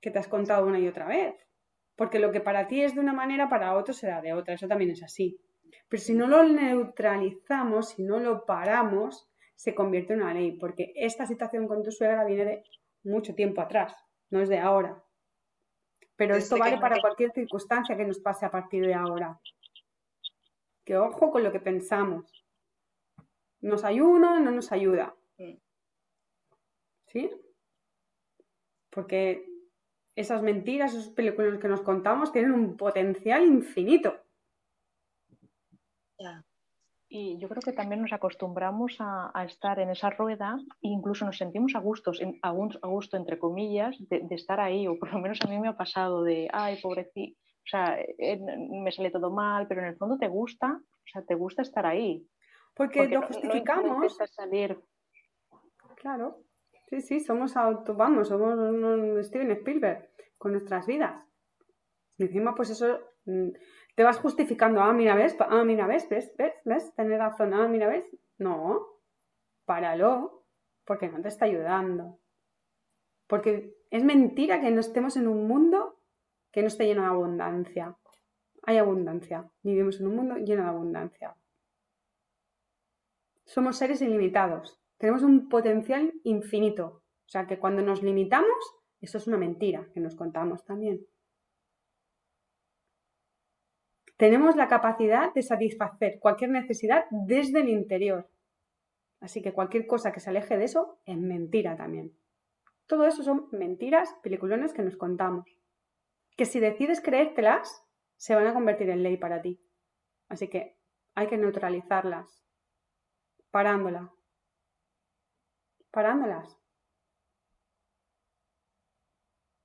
[0.02, 1.36] que te has contado una y otra vez.
[1.96, 4.54] Porque lo que para ti es de una manera, para otro será de otra.
[4.54, 5.40] Eso también es así.
[5.90, 10.54] Pero si no lo neutralizamos, si no lo paramos, se convierte en una ley.
[10.54, 12.64] Porque esta situación con tu suegra viene de
[13.04, 13.94] mucho tiempo atrás,
[14.30, 15.04] no es de ahora.
[16.16, 19.38] Pero esto vale para cualquier circunstancia que nos pase a partir de ahora.
[20.86, 22.46] Que ojo con lo que pensamos.
[23.60, 25.14] ¿Nos ayuda o no nos ayuda?
[25.38, 25.58] Mm.
[27.08, 27.30] ¿Sí?
[28.98, 29.48] porque
[30.16, 34.20] esas mentiras, esos películas que nos contamos tienen un potencial infinito.
[37.10, 41.38] Y yo creo que también nos acostumbramos a, estar en esa rueda e incluso nos
[41.38, 45.48] sentimos a, gustos, a, gusto, entre comillas, de, estar ahí, o por lo menos a
[45.48, 48.40] mí me ha pasado de, ay, pobrecito, o sea, eh,
[48.70, 51.86] me sale todo mal, pero en el fondo te gusta, o sea, te gusta estar
[51.86, 52.26] ahí.
[52.74, 54.18] Porque, lo justificamos.
[54.36, 54.80] salir.
[55.98, 56.44] Claro.
[56.90, 61.26] Sí, sí, somos auto, vamos, somos un Steven Spielberg con nuestras vidas.
[62.18, 63.50] Y encima, pues eso, mm,
[63.98, 67.68] te vas justificando, ah, mira, ves, ah, mira, ves, ves, ves, ves, tener razón, ah,
[67.68, 68.06] mira, ves.
[68.38, 68.86] No,
[69.66, 70.44] páralo,
[70.86, 72.20] porque no te está ayudando.
[73.26, 75.98] Porque es mentira que no estemos en un mundo
[76.52, 77.98] que no esté lleno de abundancia.
[78.62, 79.50] Hay abundancia.
[79.64, 81.36] Vivimos en un mundo lleno de abundancia.
[83.46, 84.80] Somos seres ilimitados.
[85.00, 87.02] Tenemos un potencial infinito.
[87.26, 91.04] O sea que cuando nos limitamos, eso es una mentira que nos contamos también.
[94.18, 98.28] Tenemos la capacidad de satisfacer cualquier necesidad desde el interior.
[99.20, 102.18] Así que cualquier cosa que se aleje de eso es mentira también.
[102.88, 105.46] Todo eso son mentiras, peliculones que nos contamos.
[106.36, 107.84] Que si decides creértelas,
[108.16, 109.62] se van a convertir en ley para ti.
[110.30, 110.78] Así que
[111.14, 112.44] hay que neutralizarlas,
[113.52, 114.12] parándola,
[115.92, 116.58] parándolas.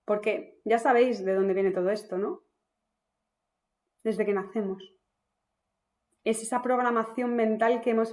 [0.05, 2.43] Porque ya sabéis de dónde viene todo esto, ¿no?
[4.05, 4.93] Desde que nacemos.
[6.25, 8.13] Es esa programación mental que hemos,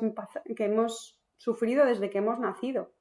[0.56, 2.92] que hemos sufrido desde que hemos nacido.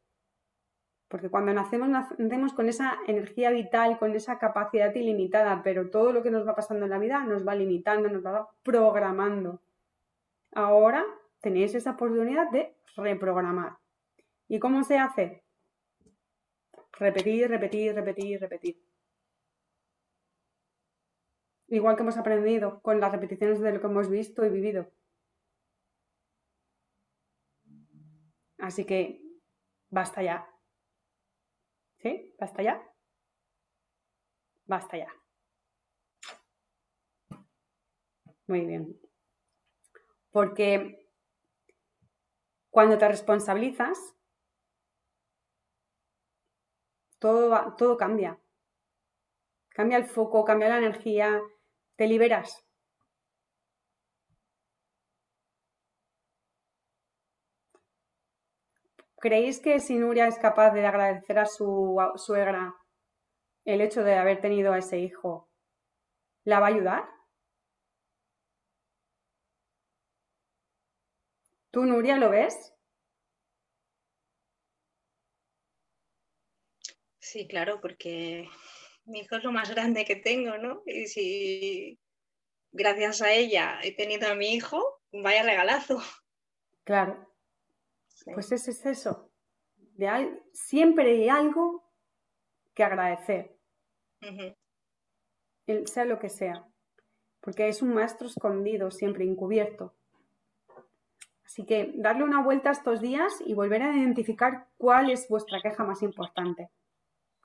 [1.08, 6.22] Porque cuando nacemos, nacemos con esa energía vital, con esa capacidad ilimitada, pero todo lo
[6.22, 9.62] que nos va pasando en la vida nos va limitando, nos va programando.
[10.52, 11.06] Ahora
[11.40, 13.78] tenéis esa oportunidad de reprogramar.
[14.48, 15.42] ¿Y cómo se hace?
[16.92, 18.87] Repetir, repetir, repetir, repetir.
[21.68, 24.90] Igual que hemos aprendido con las repeticiones de lo que hemos visto y vivido.
[28.58, 29.22] Así que
[29.90, 30.48] basta ya.
[31.98, 32.34] ¿Sí?
[32.38, 32.82] ¿Basta ya?
[34.66, 35.08] Basta ya.
[38.46, 38.98] Muy bien.
[40.30, 41.06] Porque
[42.70, 43.98] cuando te responsabilizas,
[47.18, 48.38] todo, todo cambia.
[49.70, 51.42] Cambia el foco, cambia la energía,
[51.98, 52.64] te liberas.
[59.20, 62.76] ¿Creéis que si Nuria es capaz de agradecer a su suegra
[63.64, 65.50] el hecho de haber tenido a ese hijo,
[66.44, 67.08] la va a ayudar?
[71.72, 72.72] ¿Tú, Nuria, lo ves?
[77.18, 78.48] Sí, claro, porque
[79.08, 80.82] mi hijo es lo más grande que tengo, ¿no?
[80.86, 81.98] Y si
[82.72, 86.00] gracias a ella he tenido a mi hijo, vaya regalazo.
[86.84, 87.26] Claro.
[88.34, 89.30] Pues ese es eso.
[90.52, 91.84] siempre hay algo
[92.74, 93.56] que agradecer.
[95.86, 96.66] sea lo que sea.
[97.40, 99.94] Porque es un maestro escondido, siempre encubierto.
[101.44, 105.82] Así que darle una vuelta estos días y volver a identificar cuál es vuestra queja
[105.84, 106.70] más importante.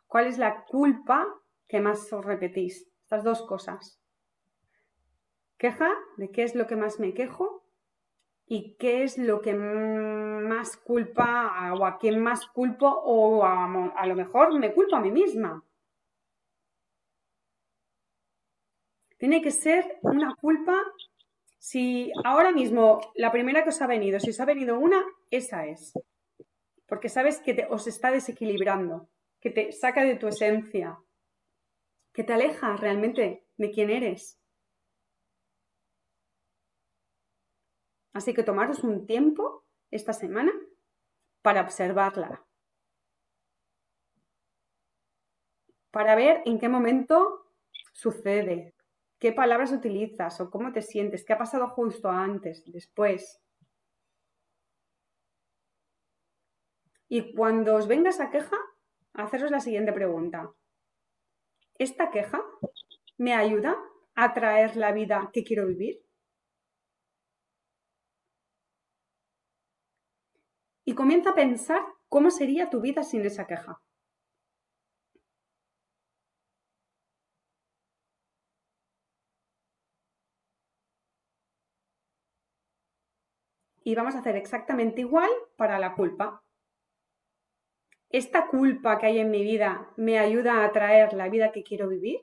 [0.07, 1.25] ¿Cuál es la culpa
[1.67, 2.87] que más os repetís?
[3.03, 3.99] Estas dos cosas.
[5.57, 7.63] Queja de qué es lo que más me quejo
[8.45, 14.07] y qué es lo que más culpa o a quién más culpo o a, a
[14.07, 15.63] lo mejor me culpo a mí misma.
[19.17, 20.75] Tiene que ser una culpa
[21.57, 25.65] si ahora mismo la primera que os ha venido, si os ha venido una, esa
[25.65, 25.93] es.
[26.85, 29.07] Porque sabes que os está desequilibrando
[29.39, 30.97] que te saca de tu esencia,
[32.13, 34.39] que te aleja realmente de quién eres.
[38.13, 40.51] Así que tomaros un tiempo esta semana
[41.41, 42.45] para observarla,
[45.91, 47.47] para ver en qué momento
[47.91, 48.75] sucede,
[49.19, 53.41] qué palabras utilizas o cómo te sientes, qué ha pasado justo antes, después.
[57.09, 58.57] Y cuando os venga esa queja,
[59.13, 60.51] haceros la siguiente pregunta.
[61.77, 62.41] ¿Esta queja
[63.17, 63.77] me ayuda
[64.15, 66.03] a traer la vida que quiero vivir?
[70.85, 73.81] Y comienza a pensar cómo sería tu vida sin esa queja.
[83.85, 86.42] Y vamos a hacer exactamente igual para la culpa.
[88.13, 91.89] ¿Esta culpa que hay en mi vida me ayuda a atraer la vida que quiero
[91.89, 92.21] vivir?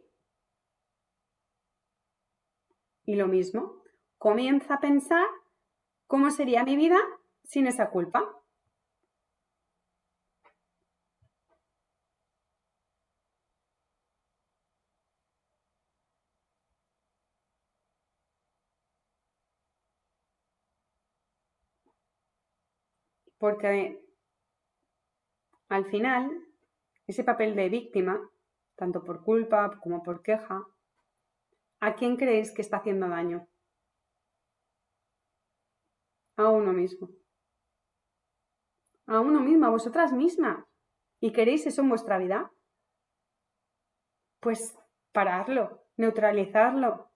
[3.05, 3.83] Y lo mismo,
[4.17, 5.27] comienza a pensar
[6.07, 6.99] cómo sería mi vida
[7.43, 8.25] sin esa culpa.
[23.39, 24.10] Porque
[25.71, 26.45] al final,
[27.07, 28.21] ese papel de víctima,
[28.75, 30.67] tanto por culpa como por queja,
[31.79, 33.47] ¿a quién creéis que está haciendo daño?
[36.37, 37.09] A uno mismo.
[39.07, 40.65] A uno mismo, a vosotras mismas.
[41.21, 42.51] ¿Y queréis eso en vuestra vida?
[44.41, 44.77] Pues
[45.13, 47.11] pararlo, neutralizarlo.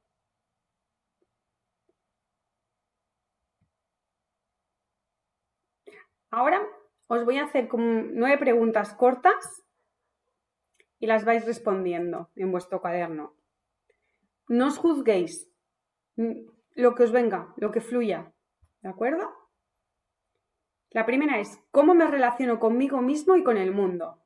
[6.31, 6.84] Ahora
[7.15, 9.65] os voy a hacer nueve preguntas cortas
[10.99, 13.35] y las vais respondiendo en vuestro cuaderno.
[14.49, 15.51] No os juzguéis
[16.17, 16.47] mm,
[16.77, 18.33] lo que os venga, lo que fluya,
[18.83, 19.33] ¿de acuerdo?
[20.91, 24.21] La primera es, ¿cómo me relaciono conmigo mismo y con el mundo?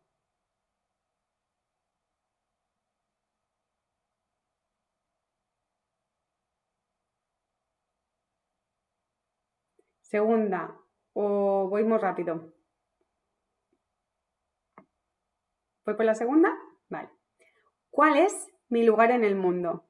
[10.03, 10.75] Segunda,
[11.13, 12.58] o voy muy rápido.
[15.89, 16.55] ¿Voy por la segunda?
[16.91, 17.09] Vale.
[17.89, 19.87] ¿Cuál es mi lugar en el mundo?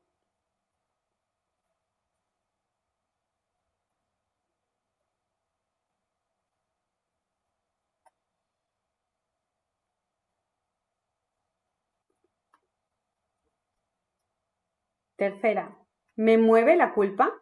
[15.17, 15.77] Tercera,
[16.15, 17.35] ¿me mueve la culpa?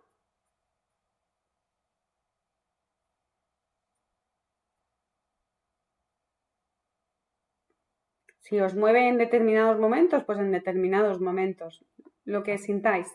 [8.46, 11.84] Si os mueve en determinados momentos, pues en determinados momentos,
[12.24, 13.08] lo que sintáis.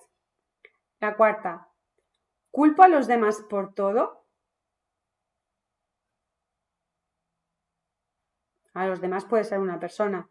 [1.00, 1.70] La cuarta,
[2.52, 4.26] ¿culpo a los demás por todo?
[8.74, 10.28] A los demás puede ser una persona.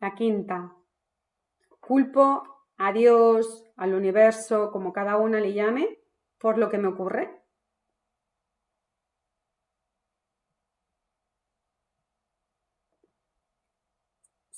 [0.00, 0.72] La quinta,
[1.80, 5.98] culpo a Dios, al universo, como cada una le llame,
[6.38, 7.35] por lo que me ocurre.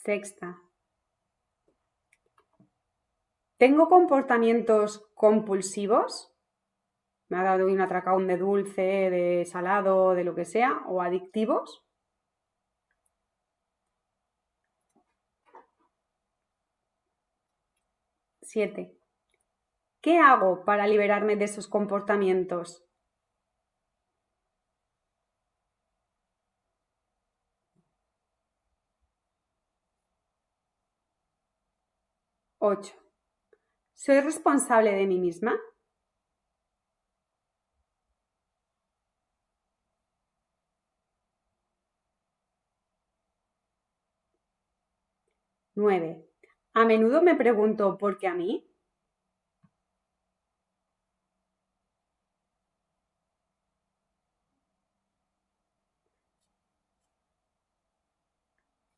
[0.08, 0.56] Sexta.
[3.58, 6.32] ¿Tengo comportamientos compulsivos?
[7.28, 10.80] ¿Me ha dado un atracón de dulce, de salado, de lo que sea?
[10.86, 11.84] ¿O adictivos?
[18.40, 18.96] Siete.
[20.00, 22.87] ¿Qué hago para liberarme de esos comportamientos?
[32.60, 32.92] 8.
[33.94, 35.56] ¿Soy responsable de mí misma?
[45.76, 46.24] Nueve.
[46.74, 48.64] A menudo me pregunto ¿por qué a mí?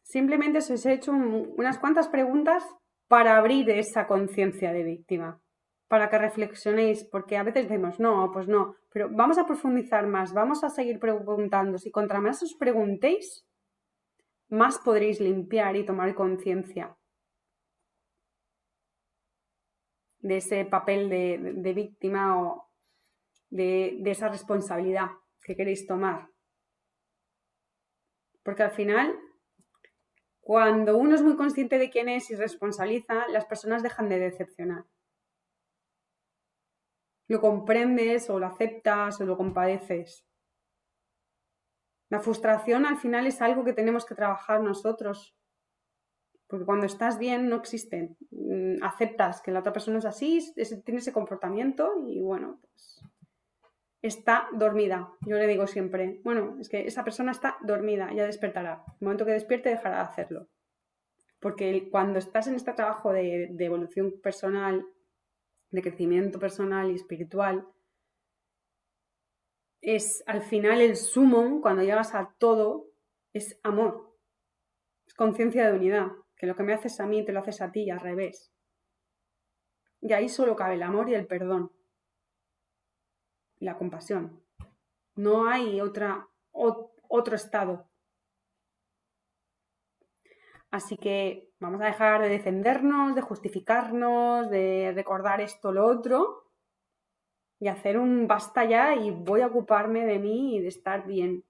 [0.03, 2.65] Simplemente os he hecho unas cuantas preguntas
[3.11, 5.43] para abrir esa conciencia de víctima,
[5.89, 10.33] para que reflexionéis, porque a veces decimos, no, pues no, pero vamos a profundizar más,
[10.33, 11.77] vamos a seguir preguntando.
[11.77, 13.45] Si contra más os preguntéis,
[14.49, 16.97] más podréis limpiar y tomar conciencia
[20.21, 22.71] de ese papel de, víctima o
[23.49, 25.09] de esa responsabilidad
[25.43, 26.29] que queréis tomar.
[28.45, 29.19] Porque al final
[30.51, 34.85] cuando uno es muy consciente de quién es y responsabiliza, las personas dejan de decepcionar.
[37.29, 40.27] Lo comprendes o lo aceptas o lo compadeces.
[42.09, 45.37] La frustración al final es algo que tenemos que trabajar nosotros.
[46.49, 48.17] Porque cuando estás bien no existe.
[48.33, 50.53] Mm, aceptas que la otra persona es así,
[50.85, 53.05] tiene ese comportamiento y bueno, pues
[54.03, 55.13] está dormida.
[55.27, 58.85] Yo le digo siempre, bueno, es que esa persona está dormida, ya despertará.
[59.01, 60.49] El momento que despierte dejará de hacerlo.
[61.39, 64.87] Porque cuando estás en este trabajo de, evolución personal,
[65.71, 67.67] de crecimiento personal y espiritual,
[69.81, 72.89] es al final el sumo, cuando llegas a todo,
[73.33, 74.15] es amor.
[75.07, 77.73] Es conciencia de unidad, que lo que me haces a mí te lo haces a
[77.73, 78.53] ti y al revés.
[80.03, 81.73] Y ahí solo cabe el amor y el perdón
[83.61, 84.43] la compasión.
[85.15, 87.89] No hay otra, otro estado.
[90.71, 96.51] Así que vamos a dejar de defendernos, de justificarnos, de recordar esto, lo otro,
[97.59, 101.45] y hacer un basta ya y voy a ocuparme de mí y de estar bien.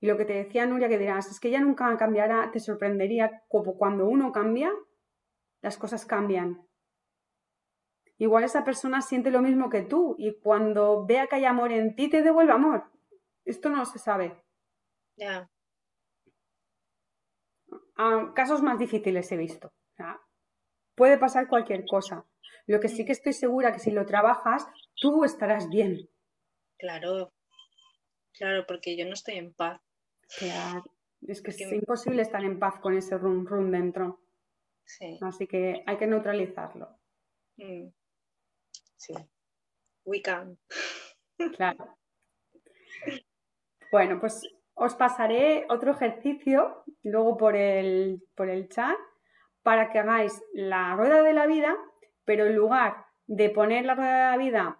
[0.00, 3.42] Y lo que te decía Nuria, que dirás, es que ella nunca cambiará, te sorprendería
[3.48, 4.70] cuando uno cambia,
[5.62, 6.66] las cosas cambian.
[8.18, 11.96] Igual esa persona siente lo mismo que tú y cuando vea que hay amor en
[11.96, 12.84] ti te devuelve amor.
[13.44, 14.40] Esto no se sabe.
[15.16, 15.50] Ya.
[18.34, 19.72] casos más difíciles he visto.
[20.94, 22.24] puede pasar cualquier cosa.
[22.66, 26.08] Lo que sí que estoy segura que si lo trabajas, tú estarás bien.
[26.78, 27.32] Claro,
[28.32, 29.80] claro, porque yo no estoy en paz.
[30.38, 30.84] Claro,
[31.26, 34.20] es que es imposible estar en paz con ese rum rum dentro.
[34.84, 35.18] Sí.
[35.22, 36.88] Así que hay que neutralizarlo.
[37.56, 37.88] Mm.
[39.04, 39.12] Sí.
[40.06, 40.58] We can.
[41.56, 41.98] Claro.
[43.92, 44.42] Bueno, pues
[44.74, 48.96] os pasaré otro ejercicio luego por el, por el chat
[49.62, 51.76] para que hagáis la rueda de la vida,
[52.24, 54.78] pero en lugar de poner la rueda de la vida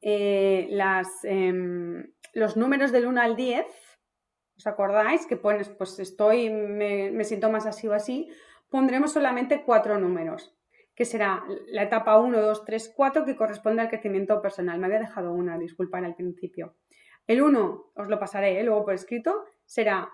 [0.00, 3.66] eh, las, em, los números del 1 al 10,
[4.56, 5.26] ¿os acordáis?
[5.26, 8.30] Que pones, pues estoy, me, me siento más así o así,
[8.68, 10.57] pondremos solamente cuatro números
[10.98, 14.80] que será la etapa 1, 2, 3, 4, que corresponde al crecimiento personal.
[14.80, 16.74] Me había dejado una, disculpar al principio.
[17.24, 18.64] El uno, os lo pasaré ¿eh?
[18.64, 20.10] luego por escrito, será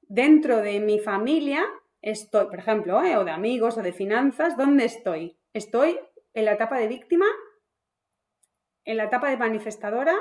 [0.00, 1.62] dentro de mi familia,
[2.00, 3.18] estoy, por ejemplo, ¿eh?
[3.18, 5.36] o de amigos o de finanzas, ¿dónde estoy?
[5.52, 6.00] Estoy
[6.32, 7.26] en la etapa de víctima,
[8.86, 10.16] en la etapa de manifestadora,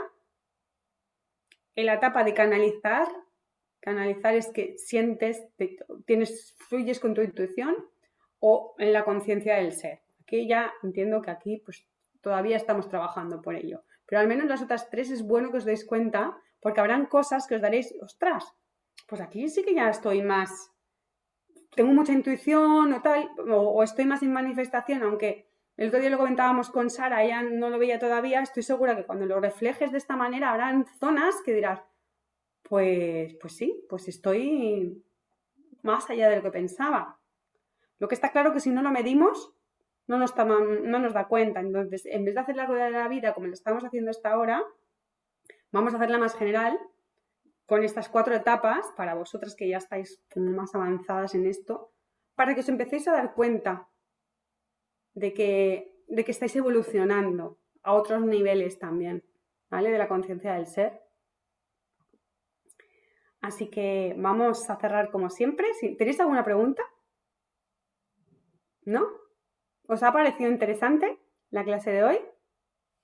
[1.73, 3.07] en la etapa de canalizar.
[3.79, 5.41] Canalizar es que sientes,
[6.05, 7.90] tienes, fluyes con tu intuición
[8.41, 10.01] o en la conciencia del ser.
[10.21, 11.87] Aquí ya entiendo que aquí pues
[12.19, 13.83] todavía estamos trabajando por ello.
[14.05, 17.47] Pero al menos las otras tres es bueno que os deis cuenta porque habrán cosas
[17.47, 18.53] que os daréis, ostras,
[19.07, 20.71] pues aquí sí que ya estoy más,
[21.75, 26.17] tengo mucha intuición o tal, o, estoy más en manifestación, aunque el otro día lo
[26.17, 29.97] comentábamos con Sara, ella no lo veía todavía, estoy segura que cuando lo reflejes de
[29.97, 31.81] esta manera habrán zonas que dirás,
[32.63, 35.03] pues, pues sí, pues estoy
[35.81, 37.20] más allá de lo que pensaba.
[38.01, 39.53] Lo que está claro que si no lo medimos,
[40.07, 41.59] no nos, no nos da cuenta.
[41.59, 44.31] Entonces, en vez de hacer la rueda de la vida como lo estamos haciendo hasta
[44.31, 44.63] ahora,
[45.71, 46.79] vamos a hacerla más general
[47.67, 51.93] con estas cuatro etapas, para vosotras que ya estáis más avanzadas en esto,
[52.33, 53.87] para que os empecéis a dar cuenta
[55.13, 59.23] de que, de que estáis evolucionando a otros niveles también,
[59.69, 59.91] ¿vale?
[59.91, 61.03] De la conciencia del ser.
[63.41, 65.67] Así que vamos a cerrar como siempre.
[65.99, 66.81] ¿Tenéis alguna pregunta?
[68.83, 69.07] ¿No?
[69.87, 71.19] ¿Os ha parecido interesante
[71.49, 72.19] la clase de hoy?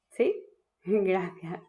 [0.10, 0.46] ¿Sí?
[0.84, 1.62] Gracias.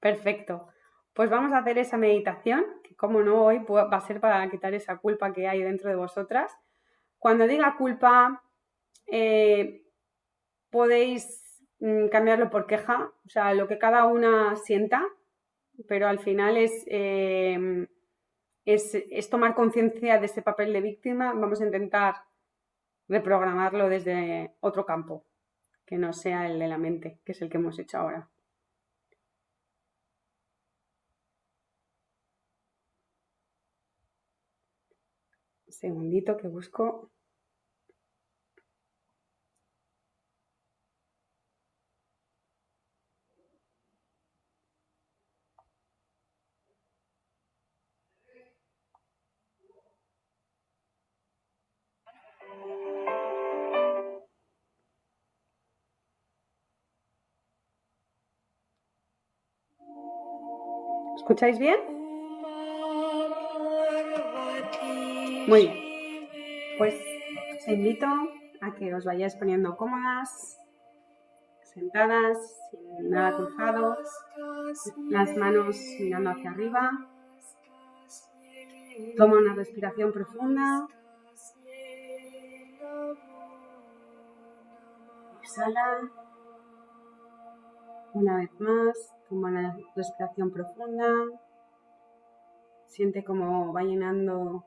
[0.00, 0.68] Perfecto.
[1.12, 4.74] Pues vamos a hacer esa meditación, que como no hoy va a ser para quitar
[4.74, 6.52] esa culpa que hay dentro de vosotras.
[7.18, 8.42] Cuando diga culpa,
[9.06, 9.82] eh,
[10.70, 15.06] podéis mm, cambiarlo por queja, o sea, lo que cada una sienta,
[15.88, 17.88] pero al final es, eh,
[18.64, 21.32] es, es tomar conciencia de ese papel de víctima.
[21.32, 22.16] Vamos a intentar
[23.08, 25.24] reprogramarlo desde otro campo,
[25.86, 28.28] que no sea el de la mente, que es el que hemos hecho ahora.
[35.68, 37.10] segundito que busco.
[61.26, 61.80] ¿Escucháis bien?
[65.48, 66.28] Muy bien.
[66.78, 66.94] Pues
[67.58, 68.06] os invito
[68.60, 70.56] a que os vayáis poniendo cómodas,
[71.64, 72.38] sentadas,
[72.70, 73.96] sin nada cruzado,
[75.10, 76.92] las manos mirando hacia arriba.
[79.16, 80.86] Toma una respiración profunda.
[85.42, 86.25] Exhala.
[88.16, 91.06] Una vez más, toma una respiración profunda.
[92.86, 94.64] Siente cómo va llenando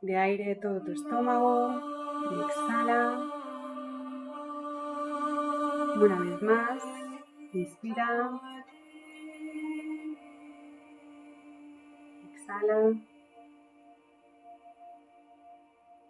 [0.00, 1.70] de aire todo tu estómago
[2.32, 3.30] y exhala.
[6.00, 6.82] Una vez más,
[7.52, 8.40] inspira.
[12.34, 12.90] Exhala.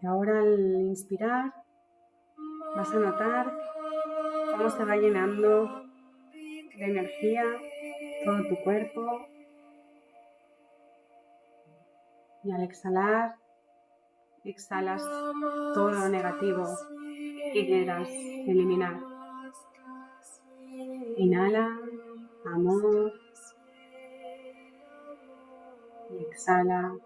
[0.01, 1.53] Y ahora al inspirar
[2.75, 3.53] vas a notar
[4.57, 5.82] cómo se va llenando
[6.77, 7.45] de energía
[8.25, 9.27] todo tu cuerpo.
[12.45, 13.37] Y al exhalar
[14.45, 15.03] exhalas
[15.75, 16.65] todo lo negativo
[17.53, 18.99] que quieras eliminar.
[21.17, 21.79] Inhala,
[22.47, 23.13] amor.
[26.11, 26.97] Y exhala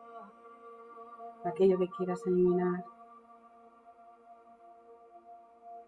[1.44, 2.84] aquello que quieras eliminar.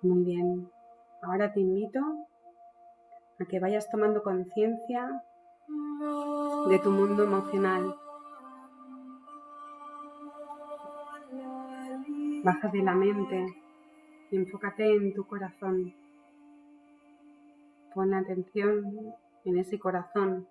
[0.02, 0.70] Muy bien.
[1.22, 2.27] Ahora te invito
[3.40, 5.22] a que vayas tomando conciencia
[6.68, 7.96] de tu mundo emocional.
[12.42, 13.46] Baja de la mente
[14.30, 15.94] y enfócate en tu corazón.
[17.94, 19.14] Pon atención
[19.44, 20.46] en ese corazón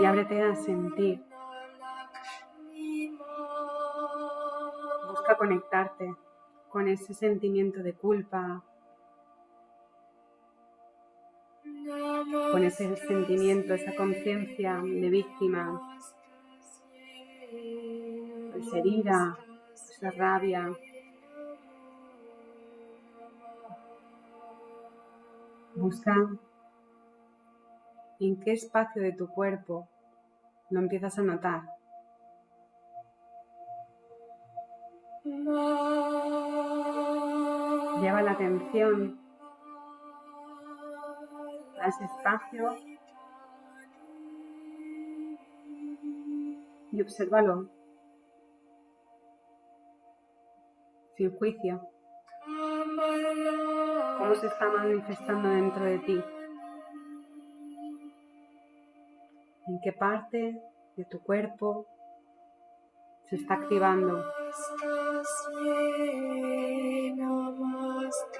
[0.00, 1.22] y ábrete a sentir.
[5.08, 6.14] Busca conectarte
[6.70, 8.62] con ese sentimiento de culpa,
[12.52, 15.98] con ese sentimiento, esa conciencia de víctima,
[18.56, 19.38] esa herida,
[19.74, 20.72] esa rabia.
[25.74, 26.14] Busca
[28.18, 29.88] en qué espacio de tu cuerpo
[30.70, 31.62] lo empiezas a notar.
[38.00, 39.25] Lleva la atención
[41.80, 42.76] a ese espacio
[46.92, 47.68] y obsérvalo
[51.16, 51.80] sin juicio.
[54.18, 56.24] Cómo se está manifestando dentro de ti.
[59.68, 60.60] En qué parte
[60.96, 61.86] de tu cuerpo
[63.28, 64.24] se está activando.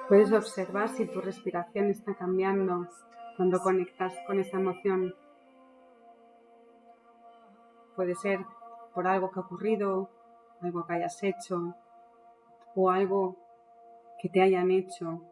[0.09, 2.87] Puedes observar si tu respiración está cambiando
[3.37, 5.15] cuando conectas con esa emoción.
[7.95, 8.41] Puede ser
[8.95, 10.11] por algo que ha ocurrido,
[10.61, 11.75] algo que hayas hecho
[12.75, 13.37] o algo
[14.21, 15.23] que te hayan hecho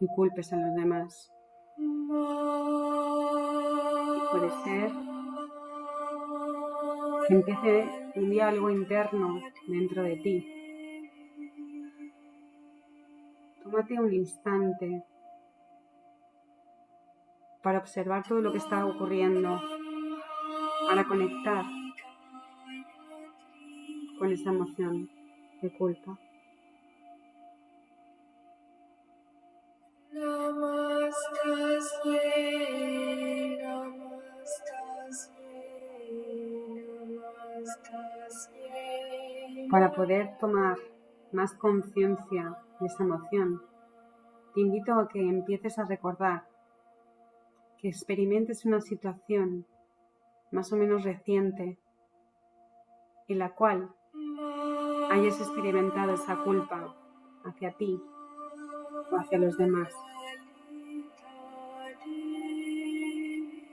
[0.00, 1.32] y culpes a los demás.
[4.30, 4.92] puede ser
[7.26, 10.46] que empiece un diálogo interno dentro de ti.
[13.62, 15.04] Tómate un instante
[17.62, 19.60] para observar todo lo que está ocurriendo,
[20.88, 21.64] para conectar
[24.18, 25.10] con esa emoción
[25.62, 26.18] de culpa.
[39.70, 40.76] Para poder tomar
[41.32, 43.62] más conciencia de esa emoción,
[44.54, 46.49] te invito a que empieces a recordar,
[47.80, 49.66] que experimentes una situación
[50.52, 51.78] más o menos reciente
[53.26, 53.90] en la cual
[55.10, 56.94] hayas experimentado esa culpa
[57.44, 57.98] hacia ti
[59.10, 59.94] o hacia los demás.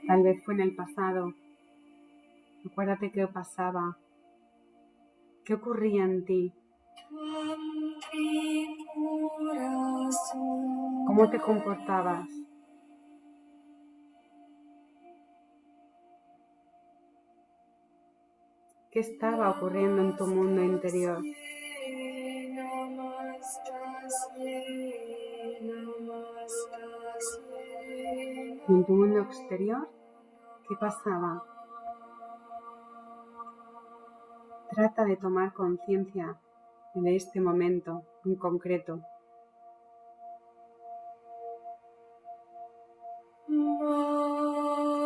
[0.06, 1.34] Tal vez fue en el pasado.
[2.64, 3.98] Acuérdate qué pasaba,
[5.44, 6.52] qué ocurría en ti,
[11.06, 12.47] cómo te comportabas.
[18.90, 21.22] ¿Qué estaba ocurriendo en tu mundo interior?
[28.68, 29.88] en tu mundo exterior?
[30.68, 31.42] ¿Qué pasaba?
[34.70, 36.38] Trata de tomar conciencia
[36.94, 39.00] de este momento en concreto.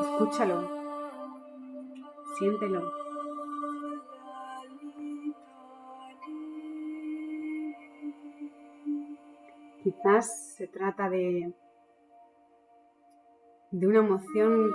[0.03, 0.69] Escúchalo,
[2.39, 3.02] siéntelo.
[10.03, 11.55] Quizás se trata de,
[13.71, 14.75] de una emoción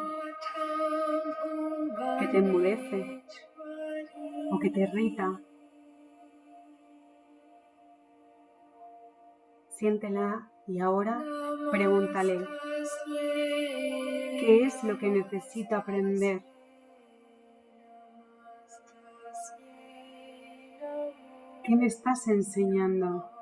[2.19, 3.23] que te enmudece
[4.51, 5.41] o que te irrita.
[9.71, 11.21] Siéntela y ahora
[11.71, 12.47] pregúntale,
[14.39, 16.41] ¿qué es lo que necesito aprender?
[21.65, 23.36] ¿Qué me estás enseñando?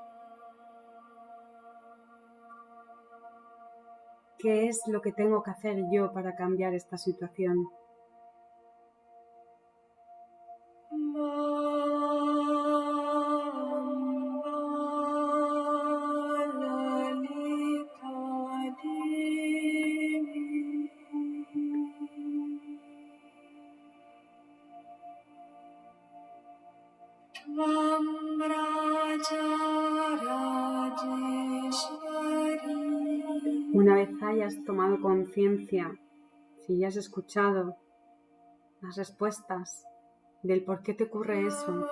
[4.37, 7.55] ¿Qué es lo que tengo que hacer yo para cambiar esta situación?
[34.35, 35.97] Hayas tomado conciencia,
[36.65, 37.77] si ya has escuchado
[38.81, 39.85] las respuestas
[40.43, 41.87] del por qué te ocurre eso,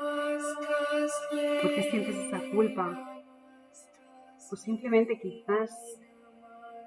[1.61, 3.23] por qué sientes esa culpa,
[4.51, 5.71] o simplemente quizás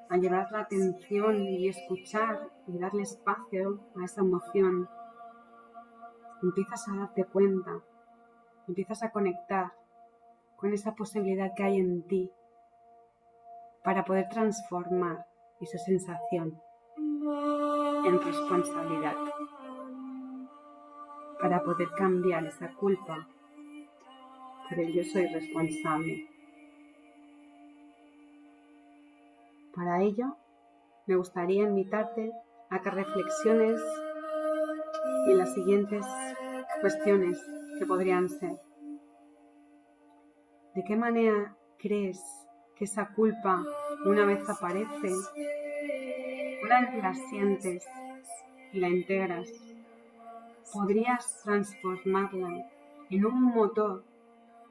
[0.09, 4.89] a llevar la atención y escuchar y darle espacio a esa emoción,
[6.43, 7.81] empiezas a darte cuenta,
[8.69, 9.73] empiezas a conectar
[10.57, 12.31] con esa posibilidad que hay en ti
[13.83, 15.27] para poder transformar
[15.61, 16.61] esa sensación
[18.05, 19.17] en responsabilidad,
[21.41, 23.29] para poder cambiar esa culpa
[24.69, 26.29] por el yo soy responsable.
[29.75, 30.37] Para ello,
[31.07, 32.33] me gustaría invitarte
[32.71, 33.81] a que reflexiones
[35.29, 36.05] en las siguientes
[36.81, 37.39] cuestiones
[37.79, 38.59] que podrían ser.
[40.75, 42.23] ¿De qué manera crees
[42.77, 43.65] que esa culpa
[44.05, 45.13] una vez aparece,
[46.63, 47.87] una vez la sientes
[48.73, 49.49] y la integras,
[50.73, 52.71] podrías transformarla
[53.11, 54.05] en un motor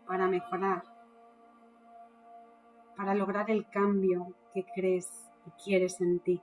[0.07, 0.83] para mejorar,
[2.95, 5.09] para lograr el cambio que crees
[5.45, 6.41] y quieres en ti.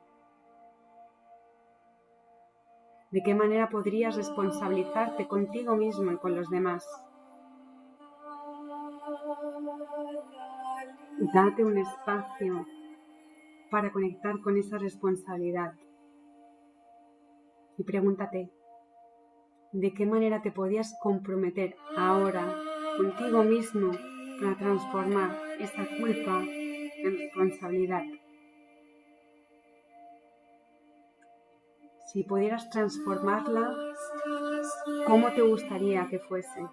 [3.11, 6.87] ¿De qué manera podrías responsabilizarte contigo mismo y con los demás?
[11.31, 12.67] Date un espacio
[13.71, 15.73] para conectar con esa responsabilidad.
[17.79, 18.51] Y pregúntate,
[19.71, 22.57] ¿de qué manera te podías comprometer ahora
[22.97, 23.93] contigo mismo
[24.41, 28.03] para transformar esa culpa en responsabilidad?
[32.13, 33.73] Si pudieras transformarla,
[35.07, 36.67] ¿cómo te gustaría que fuese?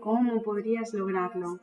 [0.00, 1.60] ¿Cómo podrías lograrlo?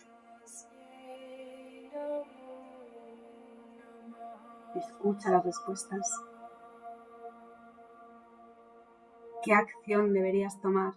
[4.76, 6.11] Escucha las respuestas.
[9.43, 10.93] ¿Qué acción deberías tomar?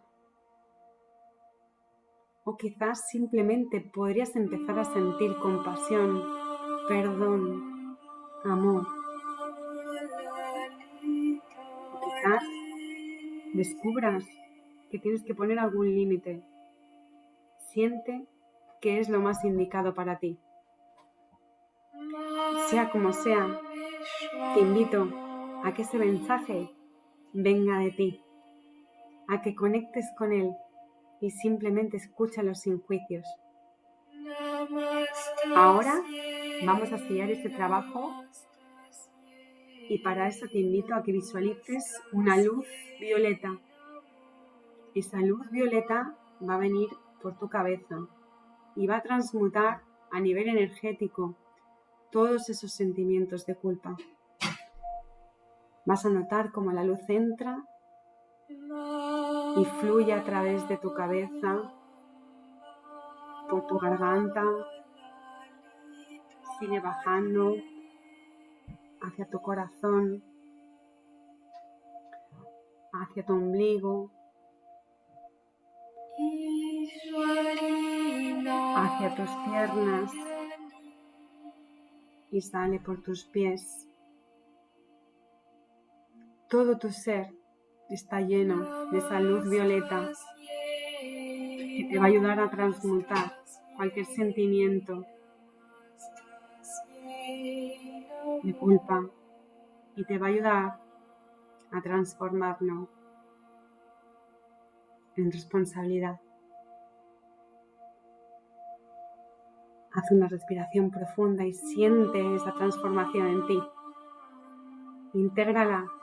[2.44, 6.24] O quizás simplemente podrías empezar a sentir compasión,
[6.88, 7.96] perdón,
[8.44, 8.86] amor.
[11.92, 12.42] O quizás
[13.52, 14.24] descubras
[14.90, 16.42] que tienes que poner algún límite.
[17.70, 18.26] Siente
[18.80, 20.38] que es lo más indicado para ti.
[22.70, 23.60] Sea como sea,
[24.54, 25.08] te invito
[25.64, 26.70] a que ese mensaje
[27.32, 28.22] venga de ti,
[29.28, 30.52] a que conectes con él
[31.20, 33.26] y simplemente escúchalo sin juicios.
[35.54, 36.02] Ahora
[36.64, 38.24] vamos a sellar este trabajo
[39.88, 42.66] y para eso te invito a que visualices una luz
[43.00, 43.58] violeta.
[44.94, 46.14] Esa luz violeta
[46.48, 46.88] va a venir
[47.22, 48.06] por tu cabeza
[48.76, 51.34] y va a transmutar a nivel energético
[52.10, 53.96] todos esos sentimientos de culpa.
[55.88, 57.64] Vas a notar cómo la luz entra
[59.56, 61.72] y fluye a través de tu cabeza,
[63.48, 64.44] por tu garganta,
[66.58, 67.54] sigue bajando
[69.00, 70.22] hacia tu corazón,
[72.92, 74.10] hacia tu ombligo,
[78.76, 80.12] hacia tus piernas
[82.30, 83.87] y sale por tus pies.
[86.48, 87.28] Todo tu ser
[87.90, 90.10] está lleno de esa luz violeta
[91.00, 93.36] que te va a ayudar a transmutar
[93.76, 95.04] cualquier sentimiento
[98.42, 99.10] de culpa
[99.94, 100.80] y te va a ayudar
[101.70, 102.88] a transformarlo
[105.16, 106.18] en responsabilidad.
[109.92, 113.62] Haz una respiración profunda y siente esa transformación en ti.
[115.12, 115.97] Intégrala.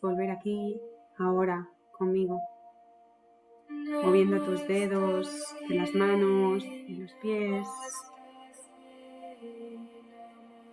[0.00, 0.80] Volver aquí,
[1.18, 2.40] ahora, conmigo,
[4.04, 7.66] moviendo tus dedos de las manos, y los pies,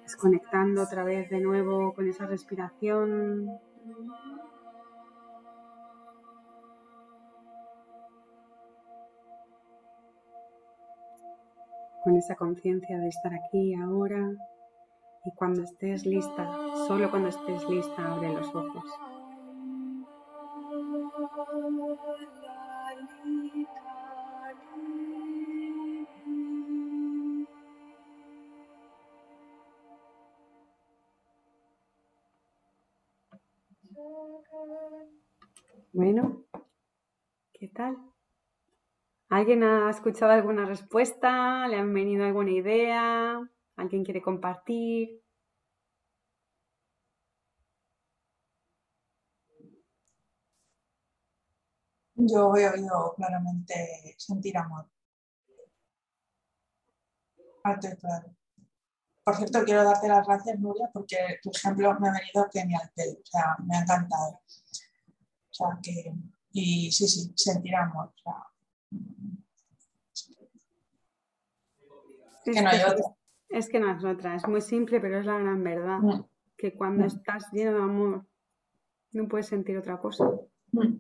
[0.04, 3.60] desconectando otra vez de nuevo con esa respiración.
[12.04, 14.32] Con esa conciencia de estar aquí ahora
[15.26, 16.48] y cuando estés lista,
[16.88, 18.84] solo cuando estés lista, abre los ojos.
[35.92, 36.44] Bueno,
[37.54, 37.98] ¿qué tal?
[39.30, 41.68] ¿Alguien ha escuchado alguna respuesta?
[41.68, 43.50] ¿Le han venido alguna idea?
[43.78, 45.22] ¿Alguien quiere compartir?
[52.16, 54.90] Yo he oído claramente sentir amor.
[57.64, 58.36] Alto y claro.
[59.24, 63.26] Por cierto, quiero darte las gracias, Nuria, porque tu ejemplo me ha venido genial, o
[63.26, 64.40] sea, me ha encantado.
[65.50, 66.14] O sea, que,
[66.52, 68.14] y sí, sí, sentir amor.
[68.16, 68.48] O sea,
[72.46, 73.15] que no hay otra.
[73.50, 76.00] Es que no es otra, es muy simple, pero es la gran verdad.
[76.00, 76.24] Mm.
[76.58, 77.08] Que cuando mm.
[77.08, 78.26] estás lleno de amor,
[79.12, 80.26] no puedes sentir otra cosa.
[80.72, 81.00] Mm.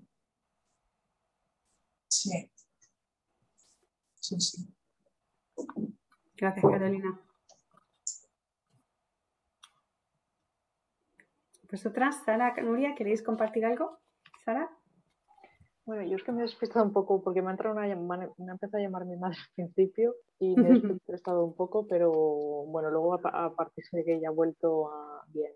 [2.08, 2.52] Sí.
[4.16, 4.76] Sí, sí.
[6.38, 7.20] Gracias, Carolina.
[11.72, 14.00] ¿Vosotras, Sara, Nuria, queréis compartir algo?
[14.43, 14.74] Sara.
[15.86, 18.28] Bueno, yo es que me he despistado un poco porque me ha entrado una llamada,
[18.38, 21.86] me ha empezado a llamar mi madre al principio y me he despistado un poco,
[21.88, 25.54] pero bueno, luego a, partir de que ya ha vuelto a bien.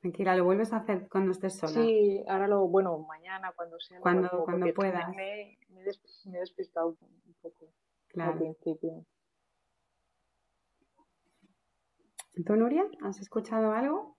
[0.00, 1.72] Tranquila, lo vuelves a hacer cuando estés sola.
[1.72, 4.00] Sí, ahora lo, bueno, mañana cuando sea.
[4.00, 5.08] Cuando, cuando puedas.
[5.14, 7.72] Me, he despistado un poco
[8.16, 9.04] al principio.
[12.46, 14.16] ¿Tú, Nuria, has escuchado algo?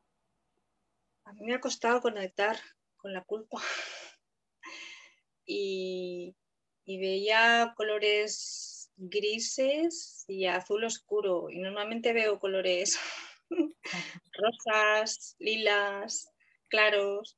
[1.26, 2.58] A mí me ha costado conectar
[2.98, 3.62] con la culpa.
[5.46, 6.36] Y,
[6.86, 12.98] veía colores grises y azul oscuro y normalmente veo colores
[14.34, 16.30] rosas, lilas,
[16.70, 17.38] claros,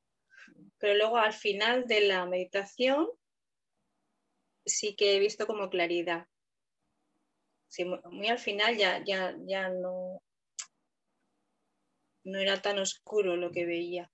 [0.77, 3.07] pero luego al final de la meditación
[4.65, 6.27] sí que he visto como claridad.
[8.11, 10.21] muy al final ya, ya, ya no,
[12.26, 14.11] no era tan oscuro lo que veía.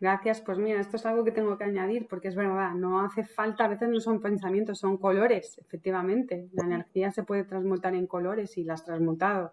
[0.00, 3.24] Gracias, pues mira, esto es algo que tengo que añadir porque es verdad, no hace
[3.24, 6.48] falta, a veces no son pensamientos, son colores, efectivamente.
[6.52, 9.52] La energía se puede transmutar en colores y las has transmutado.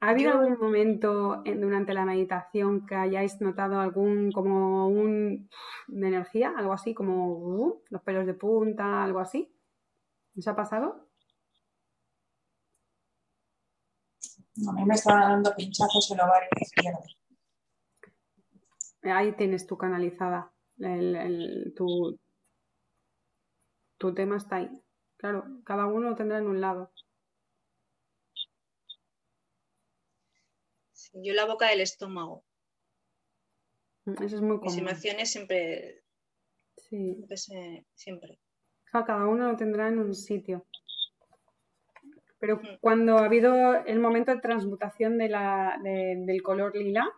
[0.00, 5.48] ¿Ha habido algún momento durante la meditación que hayáis notado algún como un
[5.86, 9.54] de energía, algo así como uh, los pelos de punta, algo así?
[10.36, 11.08] ¿Os ha pasado?
[14.68, 17.00] A mí me estaban dando pinchazos en el ovario izquierdo.
[19.04, 20.52] Ahí tienes tu canalizada.
[21.74, 22.18] tu,
[23.98, 24.70] tu tema está ahí.
[25.16, 26.92] Claro, cada uno lo tendrá en un lado.
[31.14, 32.44] yo la boca del estómago.
[34.04, 34.74] Mm, eso es muy común.
[34.74, 36.02] Mis emociones siempre.
[36.76, 37.24] Sí.
[37.94, 38.40] Siempre.
[38.90, 40.66] cada uno lo tendrá en un sitio.
[42.42, 47.08] Pero cuando ha habido el momento de transmutación de la, del color lila.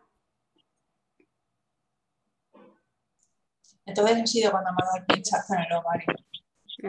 [3.87, 6.07] Entonces ha sido cuando me ha dado el pinchazo en el ovario.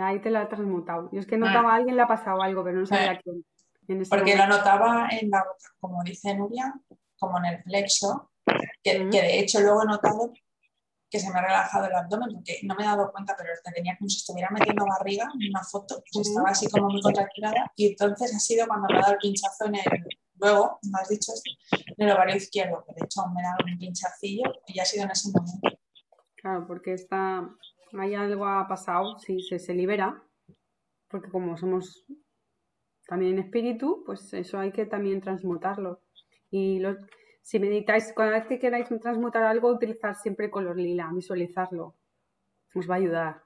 [0.01, 1.09] Ahí te la ha transmutado.
[1.13, 3.45] Yo es que notaba a alguien le ha pasado algo, pero no sabía a quién.
[4.09, 6.73] Porque lo notaba en la boca, como dice Nuria,
[7.17, 8.31] como en el flexo,
[8.83, 10.33] que, que de hecho luego he notado
[11.15, 13.95] que se me ha relajado el abdomen, porque no me he dado cuenta, pero tenía
[13.97, 17.87] como si estuviera metiendo barriga en una foto, pues estaba así como muy contracturada, y
[17.87, 19.83] entonces ha sido cuando me ha dado el pinchazo en el,
[20.35, 21.31] luego, me has dicho,
[21.71, 25.05] en el ovario izquierdo, que de hecho me ha dado un pinchacillo, y ha sido
[25.05, 25.79] en ese momento.
[26.35, 27.49] Claro, porque está,
[27.97, 30.21] hay algo ha pasado, si se, se libera,
[31.07, 32.05] porque como somos
[33.07, 36.01] también espíritu, pues eso hay que también transmutarlo.
[36.51, 36.97] Y los,
[37.45, 41.93] si meditáis, cada vez que queráis transmutar algo, utilizar siempre color lila, visualizarlo.
[42.73, 43.43] Os va a ayudar.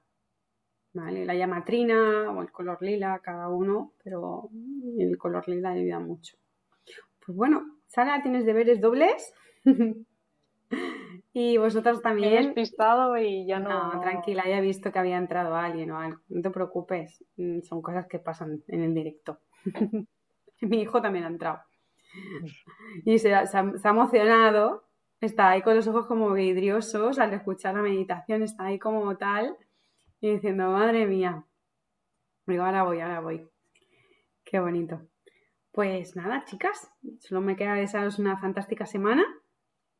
[0.94, 1.26] ¿Vale?
[1.26, 4.48] La llamatrina o el color lila, cada uno, pero
[4.98, 6.38] el color lila ayuda mucho.
[7.24, 9.34] Pues bueno, Sara, tienes deberes dobles.
[11.34, 12.32] y vosotros también.
[12.32, 13.92] he despistado y ya no...
[13.92, 16.22] No, tranquila, ya he visto que había entrado alguien o algo.
[16.30, 19.40] No te preocupes, mm, son cosas que pasan en el directo.
[20.62, 21.60] Mi hijo también ha entrado.
[23.04, 23.44] Y se, ha,
[23.84, 24.84] emocionado,
[25.20, 29.56] está ahí con los ojos como vidriosos al escuchar la meditación, está ahí como tal
[30.20, 31.44] y diciendo, madre mía.
[32.46, 33.48] Digo, ahora voy, ahora voy.
[34.44, 35.08] Qué bonito.
[35.72, 36.90] Pues nada, chicas,
[37.20, 39.24] solo me queda desearos una fantástica semana.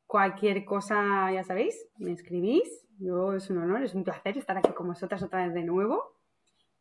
[0.07, 2.87] Cualquier cosa, ya sabéis, me escribís.
[2.99, 6.17] Yo es un honor, es un placer estar aquí con vosotras otra vez de nuevo.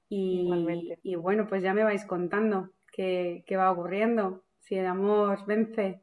[0.10, 0.50] Y,
[1.04, 6.02] y bueno, pues ya me vais contando qué, qué va ocurriendo si el amor vence.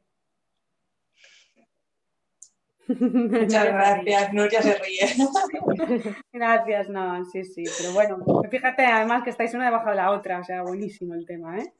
[2.87, 5.07] Muchas gracias, Nuria se ríe.
[6.33, 8.17] gracias, no, sí, sí, pero bueno,
[8.49, 11.73] fíjate además que estáis una debajo de la otra, o sea, buenísimo el tema, ¿eh?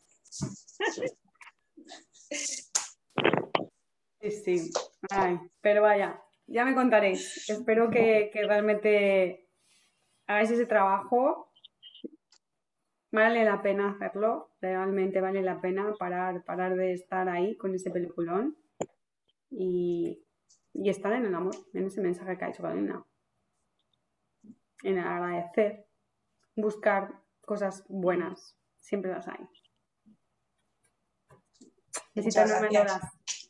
[4.20, 4.72] Sí, sí,
[5.10, 7.50] Ay, pero vaya, ya me contaréis.
[7.50, 9.48] Espero que, que realmente
[10.26, 11.47] hagáis ese trabajo
[13.12, 17.92] vale la pena hacerlo, realmente vale la pena parar, parar de estar ahí con ese
[17.92, 18.58] peliculón
[19.50, 20.24] y,
[20.74, 23.04] estar en el amor, en ese mensaje que ha hecho Carolina.
[24.84, 25.88] En agradecer,
[26.56, 29.40] buscar cosas buenas, siempre las hay.
[32.14, 33.02] Besitos gracias.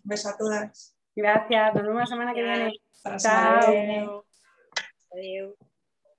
[0.03, 0.97] Besos a todas.
[1.15, 2.73] Gracias, nos vemos la semana que viene.
[3.17, 4.23] Chao.
[5.11, 5.55] Adiós.